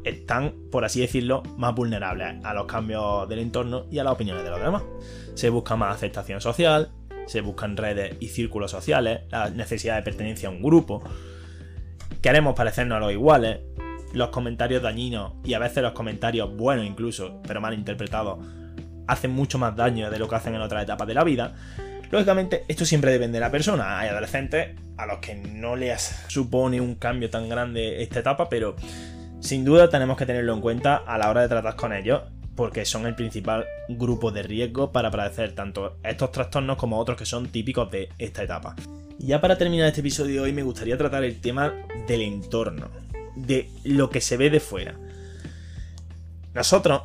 están, 0.05 0.55
por 0.71 0.85
así 0.85 1.01
decirlo, 1.01 1.43
más 1.57 1.75
vulnerables 1.75 2.45
a 2.45 2.55
los 2.55 2.67
cambios 2.67 3.29
del 3.29 3.41
entorno 3.41 3.87
y 3.91 3.99
a 3.99 4.05
las 4.05 4.13
opiniones 4.13 4.45
de 4.45 4.51
los 4.51 4.61
demás. 4.61 4.85
Se 5.35 5.51
busca 5.51 5.75
más 5.75 5.97
aceptación 5.97 6.41
social, 6.41 6.93
se 7.27 7.41
buscan 7.41 7.77
redes 7.77 8.17
y 8.21 8.29
círculos 8.29 8.71
sociales, 8.71 9.23
la 9.31 9.51
necesidad 9.51 9.97
de 9.97 10.03
pertenencia 10.03 10.49
a 10.49 10.53
un 10.53 10.63
grupo. 10.63 11.03
Queremos 12.21 12.55
parecernos 12.55 12.97
a 12.97 13.01
los 13.01 13.13
iguales, 13.13 13.59
los 14.15 14.29
comentarios 14.29 14.83
dañinos 14.83 15.33
y 15.45 15.55
a 15.55 15.59
veces 15.59 15.83
los 15.83 15.93
comentarios 15.93 16.57
buenos 16.57 16.87
incluso, 16.87 17.41
pero 17.47 17.61
mal 17.61 17.75
interpretados, 17.75 18.39
hacen 19.07 19.33
mucho 19.33 19.59
más 19.59 19.77
daño 19.77 20.11
de 20.11 20.19
lo 20.19 20.29
que 20.29 20.37
hacen 20.37 20.55
en 20.55 20.63
otras 20.63 20.85
etapas 20.85 21.07
de 21.07 21.15
la 21.15 21.25
vida. 21.25 21.55
Lógicamente, 22.11 22.65
esto 22.69 22.85
siempre 22.85 23.11
depende 23.11 23.37
de 23.37 23.41
la 23.41 23.51
persona. 23.51 23.99
Hay 23.99 24.09
adolescentes 24.09 24.77
a 24.97 25.07
los 25.07 25.19
que 25.19 25.35
no 25.35 25.75
les 25.77 26.01
supone 26.29 26.81
un 26.81 26.95
cambio 26.95 27.29
tan 27.29 27.49
grande 27.49 28.03
esta 28.03 28.21
etapa, 28.21 28.49
pero 28.49 28.77
sin 29.41 29.65
duda 29.65 29.91
tenemos 29.91 30.17
que 30.17 30.27
tenerlo 30.27 30.55
en 30.55 30.61
cuenta 30.61 30.97
a 30.97 31.19
la 31.19 31.29
hora 31.29 31.43
de 31.43 31.49
tratar 31.49 31.75
con 31.75 31.93
ellos, 31.93 32.23
porque 32.55 32.85
son 32.85 33.07
el 33.07 33.17
principal 33.17 33.67
grupo 33.89 34.31
de 34.31 34.45
riesgo 34.45 34.93
para 34.93 35.11
padecer 35.11 35.55
tanto 35.55 35.99
estos 36.05 36.31
trastornos 36.31 36.77
como 36.77 36.99
otros 36.99 37.19
que 37.19 37.27
son 37.27 37.49
típicos 37.49 37.91
de 37.91 38.09
esta 38.19 38.45
etapa. 38.45 38.77
Y 39.19 39.27
ya 39.27 39.41
para 39.41 39.59
terminar 39.59 39.89
este 39.89 40.01
episodio 40.01 40.35
de 40.35 40.41
hoy 40.41 40.53
me 40.53 40.63
gustaría 40.63 40.97
tratar 40.97 41.25
el 41.25 41.41
tema 41.41 41.73
del 42.07 42.23
entorno 42.23 43.04
de 43.37 43.71
lo 43.85 44.11
que 44.11 44.21
se 44.21 44.37
ve 44.37 44.51
de 44.51 44.61
fuera. 44.61 44.95
Nosotros 46.55 47.03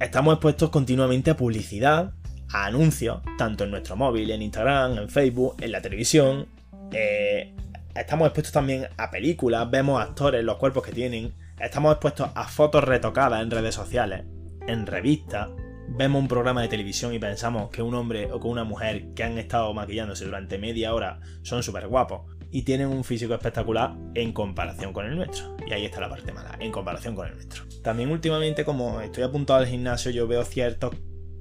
estamos 0.00 0.34
expuestos 0.34 0.70
continuamente 0.70 1.30
a 1.30 1.36
publicidad, 1.36 2.12
a 2.52 2.66
anuncios, 2.66 3.20
tanto 3.36 3.64
en 3.64 3.70
nuestro 3.70 3.96
móvil, 3.96 4.30
en 4.30 4.42
Instagram, 4.42 4.98
en 4.98 5.08
Facebook, 5.08 5.56
en 5.60 5.72
la 5.72 5.80
televisión. 5.80 6.46
Eh, 6.92 7.54
estamos 7.94 8.26
expuestos 8.26 8.52
también 8.52 8.86
a 8.96 9.10
películas, 9.10 9.70
vemos 9.70 10.00
actores, 10.00 10.44
los 10.44 10.56
cuerpos 10.56 10.84
que 10.84 10.92
tienen. 10.92 11.34
Estamos 11.58 11.92
expuestos 11.92 12.30
a 12.34 12.44
fotos 12.46 12.84
retocadas 12.84 13.42
en 13.42 13.50
redes 13.50 13.74
sociales, 13.74 14.24
en 14.66 14.86
revistas. 14.86 15.48
Vemos 15.90 16.20
un 16.20 16.28
programa 16.28 16.60
de 16.60 16.68
televisión 16.68 17.14
y 17.14 17.18
pensamos 17.18 17.70
que 17.70 17.80
un 17.80 17.94
hombre 17.94 18.30
o 18.30 18.38
que 18.38 18.46
una 18.46 18.64
mujer 18.64 19.14
que 19.14 19.24
han 19.24 19.38
estado 19.38 19.72
maquillándose 19.72 20.26
durante 20.26 20.58
media 20.58 20.94
hora 20.94 21.20
son 21.42 21.62
súper 21.62 21.88
guapos 21.88 22.37
y 22.50 22.62
tienen 22.62 22.88
un 22.88 23.04
físico 23.04 23.34
espectacular 23.34 23.94
en 24.14 24.32
comparación 24.32 24.92
con 24.92 25.06
el 25.06 25.16
nuestro. 25.16 25.56
Y 25.66 25.72
ahí 25.72 25.84
está 25.84 26.00
la 26.00 26.08
parte 26.08 26.32
mala, 26.32 26.56
en 26.60 26.72
comparación 26.72 27.14
con 27.14 27.26
el 27.28 27.34
nuestro. 27.34 27.64
También 27.82 28.10
últimamente, 28.10 28.64
como 28.64 29.00
estoy 29.00 29.24
apuntado 29.24 29.60
al 29.60 29.66
gimnasio, 29.66 30.10
yo 30.10 30.26
veo 30.26 30.44
ciertos 30.44 30.94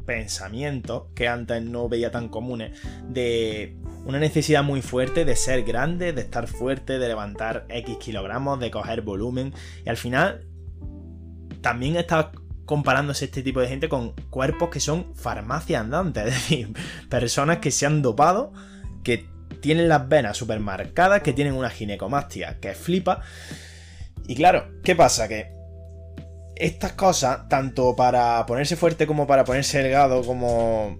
pensamientos 0.05 1.03
que 1.13 1.27
antes 1.27 1.61
no 1.61 1.89
veía 1.89 2.11
tan 2.11 2.29
comunes 2.29 2.79
de 3.09 3.77
una 4.05 4.19
necesidad 4.19 4.63
muy 4.63 4.81
fuerte 4.81 5.25
de 5.25 5.35
ser 5.35 5.63
grande, 5.63 6.13
de 6.13 6.21
estar 6.21 6.47
fuerte, 6.47 6.97
de 6.97 7.09
levantar 7.09 7.65
X 7.69 7.97
kilogramos, 7.97 8.59
de 8.59 8.71
coger 8.71 9.01
volumen 9.01 9.53
y 9.85 9.89
al 9.89 9.97
final 9.97 10.47
también 11.59 11.97
está 11.97 12.31
comparándose 12.65 13.25
este 13.25 13.43
tipo 13.43 13.59
de 13.59 13.67
gente 13.67 13.89
con 13.89 14.13
cuerpos 14.29 14.69
que 14.69 14.79
son 14.79 15.13
farmacia 15.13 15.81
andantes, 15.81 16.25
es 16.27 16.33
decir, 16.33 16.73
personas 17.09 17.57
que 17.57 17.71
se 17.71 17.85
han 17.85 18.01
dopado, 18.01 18.53
que 19.03 19.25
tienen 19.61 19.89
las 19.89 20.07
venas 20.07 20.37
súper 20.37 20.59
marcadas, 20.59 21.21
que 21.21 21.33
tienen 21.33 21.53
una 21.53 21.69
ginecomastia 21.69 22.59
que 22.59 22.73
flipa. 22.73 23.21
Y 24.27 24.35
claro, 24.35 24.71
¿qué 24.83 24.95
pasa? 24.95 25.27
Que 25.27 25.51
estas 26.55 26.93
cosas, 26.93 27.47
tanto 27.49 27.95
para 27.95 28.45
ponerse 28.45 28.75
fuerte 28.75 29.07
como 29.07 29.27
para 29.27 29.45
ponerse 29.45 29.81
delgado, 29.81 30.23
como 30.23 30.97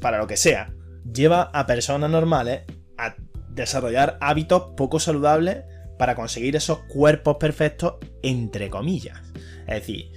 para 0.00 0.18
lo 0.18 0.26
que 0.26 0.36
sea, 0.36 0.72
lleva 1.12 1.50
a 1.52 1.66
personas 1.66 2.10
normales 2.10 2.62
a 2.98 3.16
desarrollar 3.50 4.18
hábitos 4.20 4.74
poco 4.76 5.00
saludables 5.00 5.64
para 5.98 6.14
conseguir 6.14 6.56
esos 6.56 6.80
cuerpos 6.84 7.36
perfectos, 7.38 7.94
entre 8.22 8.70
comillas. 8.70 9.20
Es 9.66 9.80
decir, 9.80 10.12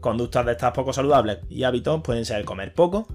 conductas 0.00 0.44
de 0.46 0.52
estas 0.52 0.72
poco 0.72 0.92
saludables 0.92 1.38
y 1.48 1.64
hábitos 1.64 2.02
pueden 2.02 2.24
ser 2.24 2.44
comer 2.44 2.74
poco, 2.74 3.06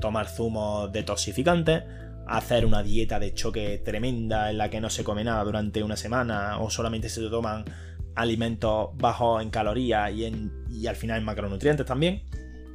tomar 0.00 0.28
zumos 0.28 0.90
detoxificantes, 0.92 1.82
hacer 2.26 2.66
una 2.66 2.82
dieta 2.82 3.18
de 3.18 3.34
choque 3.34 3.80
tremenda 3.84 4.50
en 4.50 4.58
la 4.58 4.70
que 4.70 4.80
no 4.80 4.90
se 4.90 5.04
come 5.04 5.24
nada 5.24 5.44
durante 5.44 5.82
una 5.82 5.96
semana 5.96 6.58
o 6.58 6.70
solamente 6.70 7.08
se 7.08 7.22
toman 7.28 7.64
alimentos 8.14 8.88
bajos 8.96 9.42
en 9.42 9.50
calorías 9.50 10.12
y, 10.12 10.24
en, 10.24 10.52
y 10.70 10.86
al 10.86 10.96
final 10.96 11.18
en 11.18 11.24
macronutrientes 11.24 11.86
también. 11.86 12.22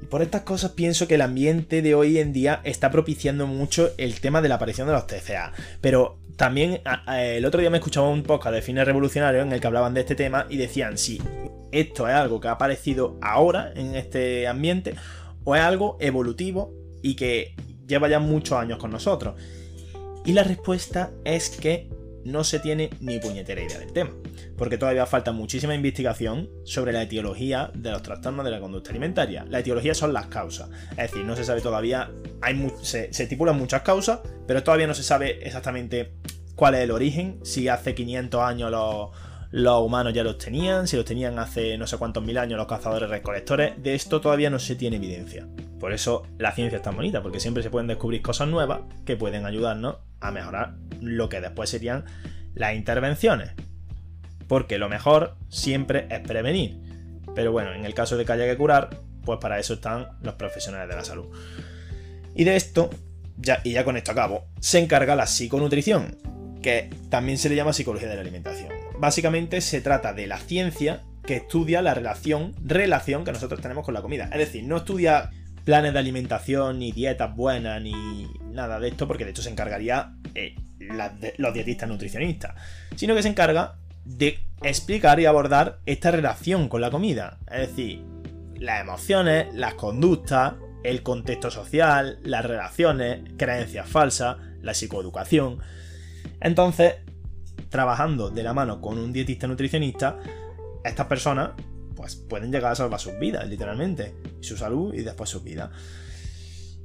Y 0.01 0.05
por 0.05 0.21
estas 0.21 0.41
cosas 0.41 0.71
pienso 0.71 1.07
que 1.07 1.15
el 1.15 1.21
ambiente 1.21 1.81
de 1.81 1.95
hoy 1.95 2.17
en 2.17 2.33
día 2.33 2.61
está 2.63 2.89
propiciando 2.91 3.45
mucho 3.47 3.91
el 3.97 4.19
tema 4.19 4.41
de 4.41 4.49
la 4.49 4.55
aparición 4.55 4.87
de 4.87 4.93
los 4.93 5.07
TCA. 5.07 5.51
Pero 5.81 6.17
también 6.37 6.81
el 7.07 7.45
otro 7.45 7.61
día 7.61 7.69
me 7.69 7.77
escuchaba 7.77 8.09
un 8.09 8.23
podcast 8.23 8.55
de 8.55 8.61
fines 8.61 8.85
revolucionarios 8.85 9.45
en 9.45 9.51
el 9.51 9.61
que 9.61 9.67
hablaban 9.67 9.93
de 9.93 10.01
este 10.01 10.15
tema 10.15 10.47
y 10.49 10.57
decían 10.57 10.97
si 10.97 11.21
esto 11.71 12.07
es 12.07 12.15
algo 12.15 12.39
que 12.39 12.47
ha 12.47 12.51
aparecido 12.51 13.17
ahora 13.21 13.71
en 13.75 13.95
este 13.95 14.47
ambiente 14.47 14.95
o 15.43 15.55
es 15.55 15.61
algo 15.61 15.97
evolutivo 15.99 16.73
y 17.01 17.15
que 17.15 17.55
lleva 17.91 18.09
ya 18.09 18.19
muchos 18.19 18.57
años 18.57 18.79
con 18.79 18.91
nosotros. 18.91 19.35
Y 20.25 20.33
la 20.33 20.43
respuesta 20.43 21.11
es 21.23 21.49
que 21.49 21.89
no 22.23 22.43
se 22.43 22.59
tiene 22.59 22.91
ni 22.99 23.19
puñetera 23.19 23.61
idea 23.61 23.79
del 23.79 23.93
tema, 23.93 24.11
porque 24.57 24.77
todavía 24.77 25.05
falta 25.05 25.31
muchísima 25.31 25.73
investigación 25.73 26.49
sobre 26.63 26.93
la 26.93 27.01
etiología 27.03 27.71
de 27.73 27.91
los 27.91 28.03
trastornos 28.03 28.45
de 28.45 28.51
la 28.51 28.59
conducta 28.59 28.91
alimentaria. 28.91 29.45
La 29.49 29.59
etiología 29.59 29.95
son 29.95 30.13
las 30.13 30.27
causas, 30.27 30.69
es 30.91 30.97
decir, 30.97 31.25
no 31.25 31.35
se 31.35 31.43
sabe 31.43 31.61
todavía, 31.61 32.11
hay 32.41 32.71
se, 32.83 33.11
se 33.11 33.23
estipulan 33.23 33.57
muchas 33.57 33.81
causas, 33.81 34.19
pero 34.47 34.61
todavía 34.61 34.87
no 34.87 34.93
se 34.93 35.03
sabe 35.03 35.39
exactamente 35.45 36.11
cuál 36.55 36.75
es 36.75 36.81
el 36.81 36.91
origen, 36.91 37.39
si 37.43 37.67
hace 37.67 37.95
500 37.95 38.41
años 38.41 38.69
los, 38.71 39.81
humanos 39.81 40.13
ya 40.13 40.23
los 40.23 40.37
tenían, 40.37 40.87
si 40.87 40.95
los 40.95 41.05
tenían 41.05 41.39
hace 41.39 41.75
no 41.77 41.87
sé 41.87 41.97
cuántos 41.97 42.23
mil 42.23 42.37
años 42.37 42.57
los 42.57 42.67
cazadores 42.67 43.09
recolectores, 43.09 43.81
de 43.81 43.95
esto 43.95 44.21
todavía 44.21 44.51
no 44.51 44.59
se 44.59 44.75
tiene 44.75 44.97
evidencia. 44.97 45.47
Por 45.81 45.93
eso 45.93 46.27
la 46.37 46.51
ciencia 46.51 46.77
es 46.77 46.83
tan 46.83 46.95
bonita, 46.95 47.23
porque 47.23 47.39
siempre 47.39 47.63
se 47.63 47.71
pueden 47.71 47.87
descubrir 47.87 48.21
cosas 48.21 48.47
nuevas 48.47 48.81
que 49.03 49.17
pueden 49.17 49.47
ayudarnos 49.47 49.97
a 50.19 50.29
mejorar 50.29 50.75
lo 51.01 51.27
que 51.27 51.41
después 51.41 51.71
serían 51.71 52.05
las 52.53 52.75
intervenciones. 52.75 53.49
Porque 54.47 54.77
lo 54.77 54.89
mejor 54.89 55.37
siempre 55.49 56.05
es 56.11 56.19
prevenir. 56.19 56.77
Pero 57.33 57.51
bueno, 57.51 57.73
en 57.73 57.83
el 57.83 57.95
caso 57.95 58.15
de 58.15 58.25
que 58.25 58.31
haya 58.31 58.45
que 58.45 58.57
curar, 58.57 59.01
pues 59.25 59.39
para 59.39 59.57
eso 59.57 59.73
están 59.73 60.09
los 60.21 60.35
profesionales 60.35 60.87
de 60.87 60.95
la 60.95 61.03
salud. 61.03 61.25
Y 62.35 62.43
de 62.43 62.57
esto, 62.57 62.91
ya, 63.37 63.61
y 63.63 63.71
ya 63.71 63.83
con 63.83 63.97
esto 63.97 64.11
acabo, 64.11 64.45
se 64.59 64.77
encarga 64.77 65.15
la 65.15 65.25
psiconutrición, 65.25 66.15
que 66.61 66.91
también 67.09 67.39
se 67.39 67.49
le 67.49 67.55
llama 67.55 67.73
psicología 67.73 68.07
de 68.07 68.15
la 68.15 68.21
alimentación. 68.21 68.69
Básicamente 68.99 69.61
se 69.61 69.81
trata 69.81 70.13
de 70.13 70.27
la 70.27 70.37
ciencia 70.37 71.01
que 71.25 71.37
estudia 71.37 71.81
la 71.81 71.95
relación, 71.95 72.53
relación 72.63 73.25
que 73.25 73.31
nosotros 73.31 73.61
tenemos 73.61 73.83
con 73.83 73.95
la 73.95 74.03
comida. 74.03 74.25
Es 74.25 74.37
decir, 74.37 74.63
no 74.63 74.77
estudia 74.77 75.31
planes 75.63 75.93
de 75.93 75.99
alimentación, 75.99 76.79
ni 76.79 76.91
dietas 76.91 77.35
buenas, 77.35 77.81
ni 77.81 78.27
nada 78.51 78.79
de 78.79 78.89
esto, 78.89 79.07
porque 79.07 79.25
de 79.25 79.31
hecho 79.31 79.41
se 79.41 79.49
encargaría 79.49 80.13
eh, 80.35 80.55
los 81.37 81.53
dietistas 81.53 81.87
nutricionistas, 81.87 82.55
sino 82.95 83.15
que 83.15 83.23
se 83.23 83.29
encarga 83.29 83.75
de 84.05 84.39
explicar 84.63 85.19
y 85.19 85.25
abordar 85.25 85.79
esta 85.85 86.11
relación 86.11 86.69
con 86.69 86.81
la 86.81 86.91
comida, 86.91 87.37
es 87.51 87.69
decir, 87.69 88.03
las 88.55 88.81
emociones, 88.81 89.53
las 89.53 89.75
conductas, 89.75 90.53
el 90.83 91.03
contexto 91.03 91.51
social, 91.51 92.19
las 92.23 92.45
relaciones, 92.45 93.21
creencias 93.37 93.87
falsas, 93.87 94.37
la 94.61 94.73
psicoeducación. 94.73 95.59
Entonces, 96.39 96.95
trabajando 97.69 98.29
de 98.29 98.43
la 98.43 98.53
mano 98.53 98.81
con 98.81 98.97
un 98.97 99.13
dietista 99.13 99.47
nutricionista, 99.47 100.17
estas 100.83 101.07
personas 101.07 101.51
pues 102.01 102.15
pueden 102.15 102.51
llegar 102.51 102.71
a 102.71 102.75
salvar 102.75 102.99
sus 102.99 103.19
vidas, 103.19 103.47
literalmente. 103.47 104.15
Su 104.39 104.57
salud 104.57 104.91
y 104.91 105.01
después 105.01 105.29
su 105.29 105.41
vida. 105.41 105.71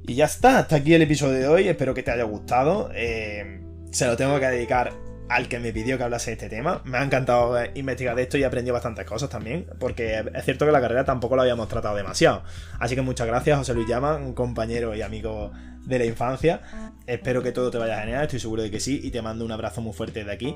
Y 0.03 0.13
ya 0.13 0.25
está, 0.25 0.59
hasta 0.59 0.75
aquí 0.75 0.93
el 0.93 1.01
episodio 1.01 1.39
de 1.39 1.47
hoy. 1.47 1.67
Espero 1.67 1.95
que 1.95 2.03
te 2.03 2.11
haya 2.11 2.23
gustado. 2.23 2.91
Eh, 2.93 3.63
se 3.91 4.05
lo 4.05 4.15
tengo 4.15 4.39
que 4.39 4.45
dedicar 4.45 4.93
al 5.27 5.47
que 5.47 5.57
me 5.57 5.73
pidió 5.73 5.97
que 5.97 6.03
hablase 6.03 6.29
de 6.29 6.33
este 6.35 6.49
tema. 6.49 6.83
Me 6.85 6.99
ha 6.99 7.03
encantado 7.03 7.57
investigar 7.73 8.17
esto 8.19 8.37
y 8.37 8.43
he 8.43 8.71
bastantes 8.71 9.07
cosas 9.07 9.27
también, 9.31 9.65
porque 9.79 10.23
es 10.35 10.45
cierto 10.45 10.67
que 10.67 10.71
la 10.71 10.81
carrera 10.81 11.03
tampoco 11.03 11.35
la 11.35 11.41
habíamos 11.41 11.67
tratado 11.67 11.95
demasiado. 11.95 12.43
Así 12.79 12.93
que 12.93 13.01
muchas 13.01 13.25
gracias, 13.25 13.57
José 13.57 13.73
Luis 13.73 13.87
Llama, 13.87 14.19
compañero 14.35 14.95
y 14.95 15.01
amigo 15.01 15.51
de 15.83 15.97
la 15.97 16.05
infancia. 16.05 16.61
Espero 17.07 17.41
que 17.41 17.51
todo 17.51 17.71
te 17.71 17.79
vaya 17.79 17.99
genial, 18.01 18.21
estoy 18.21 18.39
seguro 18.39 18.61
de 18.61 18.69
que 18.69 18.79
sí, 18.79 19.01
y 19.03 19.09
te 19.09 19.23
mando 19.23 19.43
un 19.43 19.51
abrazo 19.51 19.81
muy 19.81 19.93
fuerte 19.93 20.23
de 20.23 20.31
aquí 20.31 20.55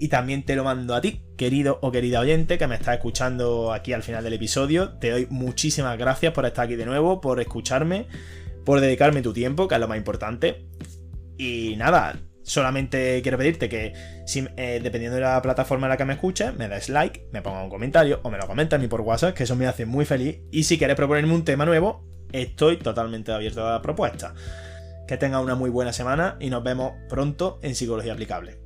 y 0.00 0.08
también 0.08 0.44
te 0.44 0.56
lo 0.56 0.64
mando 0.64 0.94
a 0.94 1.02
ti, 1.02 1.20
querido 1.36 1.78
o 1.82 1.92
querida 1.92 2.20
oyente 2.20 2.56
que 2.56 2.66
me 2.66 2.74
está 2.74 2.94
escuchando 2.94 3.70
aquí 3.70 3.92
al 3.92 4.02
final 4.02 4.24
del 4.24 4.32
episodio. 4.32 4.94
Te 4.98 5.10
doy 5.10 5.26
muchísimas 5.28 5.98
gracias 5.98 6.32
por 6.32 6.46
estar 6.46 6.64
aquí 6.64 6.74
de 6.74 6.86
nuevo, 6.86 7.20
por 7.20 7.38
escucharme, 7.38 8.06
por 8.64 8.80
dedicarme 8.80 9.20
tu 9.20 9.34
tiempo, 9.34 9.68
que 9.68 9.74
es 9.74 9.80
lo 9.80 9.88
más 9.88 9.98
importante. 9.98 10.66
Y 11.36 11.74
nada, 11.76 12.18
solamente 12.42 13.20
quiero 13.20 13.36
pedirte 13.36 13.68
que, 13.68 13.92
si, 14.24 14.48
eh, 14.56 14.80
dependiendo 14.82 15.16
de 15.16 15.20
la 15.20 15.42
plataforma 15.42 15.86
en 15.86 15.90
la 15.90 15.96
que 15.98 16.06
me 16.06 16.14
escuches, 16.14 16.56
me 16.56 16.66
des 16.66 16.88
like, 16.88 17.28
me 17.30 17.42
pongas 17.42 17.62
un 17.62 17.70
comentario 17.70 18.20
o 18.22 18.30
me 18.30 18.38
lo 18.38 18.46
comentas 18.46 18.78
a 18.78 18.80
mí 18.80 18.88
por 18.88 19.02
WhatsApp, 19.02 19.34
que 19.34 19.42
eso 19.42 19.54
me 19.54 19.66
hace 19.66 19.84
muy 19.84 20.06
feliz. 20.06 20.38
Y 20.50 20.64
si 20.64 20.78
quieres 20.78 20.96
proponerme 20.96 21.34
un 21.34 21.44
tema 21.44 21.66
nuevo, 21.66 22.08
estoy 22.32 22.78
totalmente 22.78 23.32
abierto 23.32 23.68
a 23.68 23.72
la 23.72 23.82
propuesta. 23.82 24.32
Que 25.06 25.18
tenga 25.18 25.40
una 25.40 25.56
muy 25.56 25.68
buena 25.68 25.92
semana 25.92 26.38
y 26.40 26.48
nos 26.48 26.64
vemos 26.64 26.92
pronto 27.10 27.58
en 27.60 27.74
Psicología 27.74 28.14
Aplicable. 28.14 28.59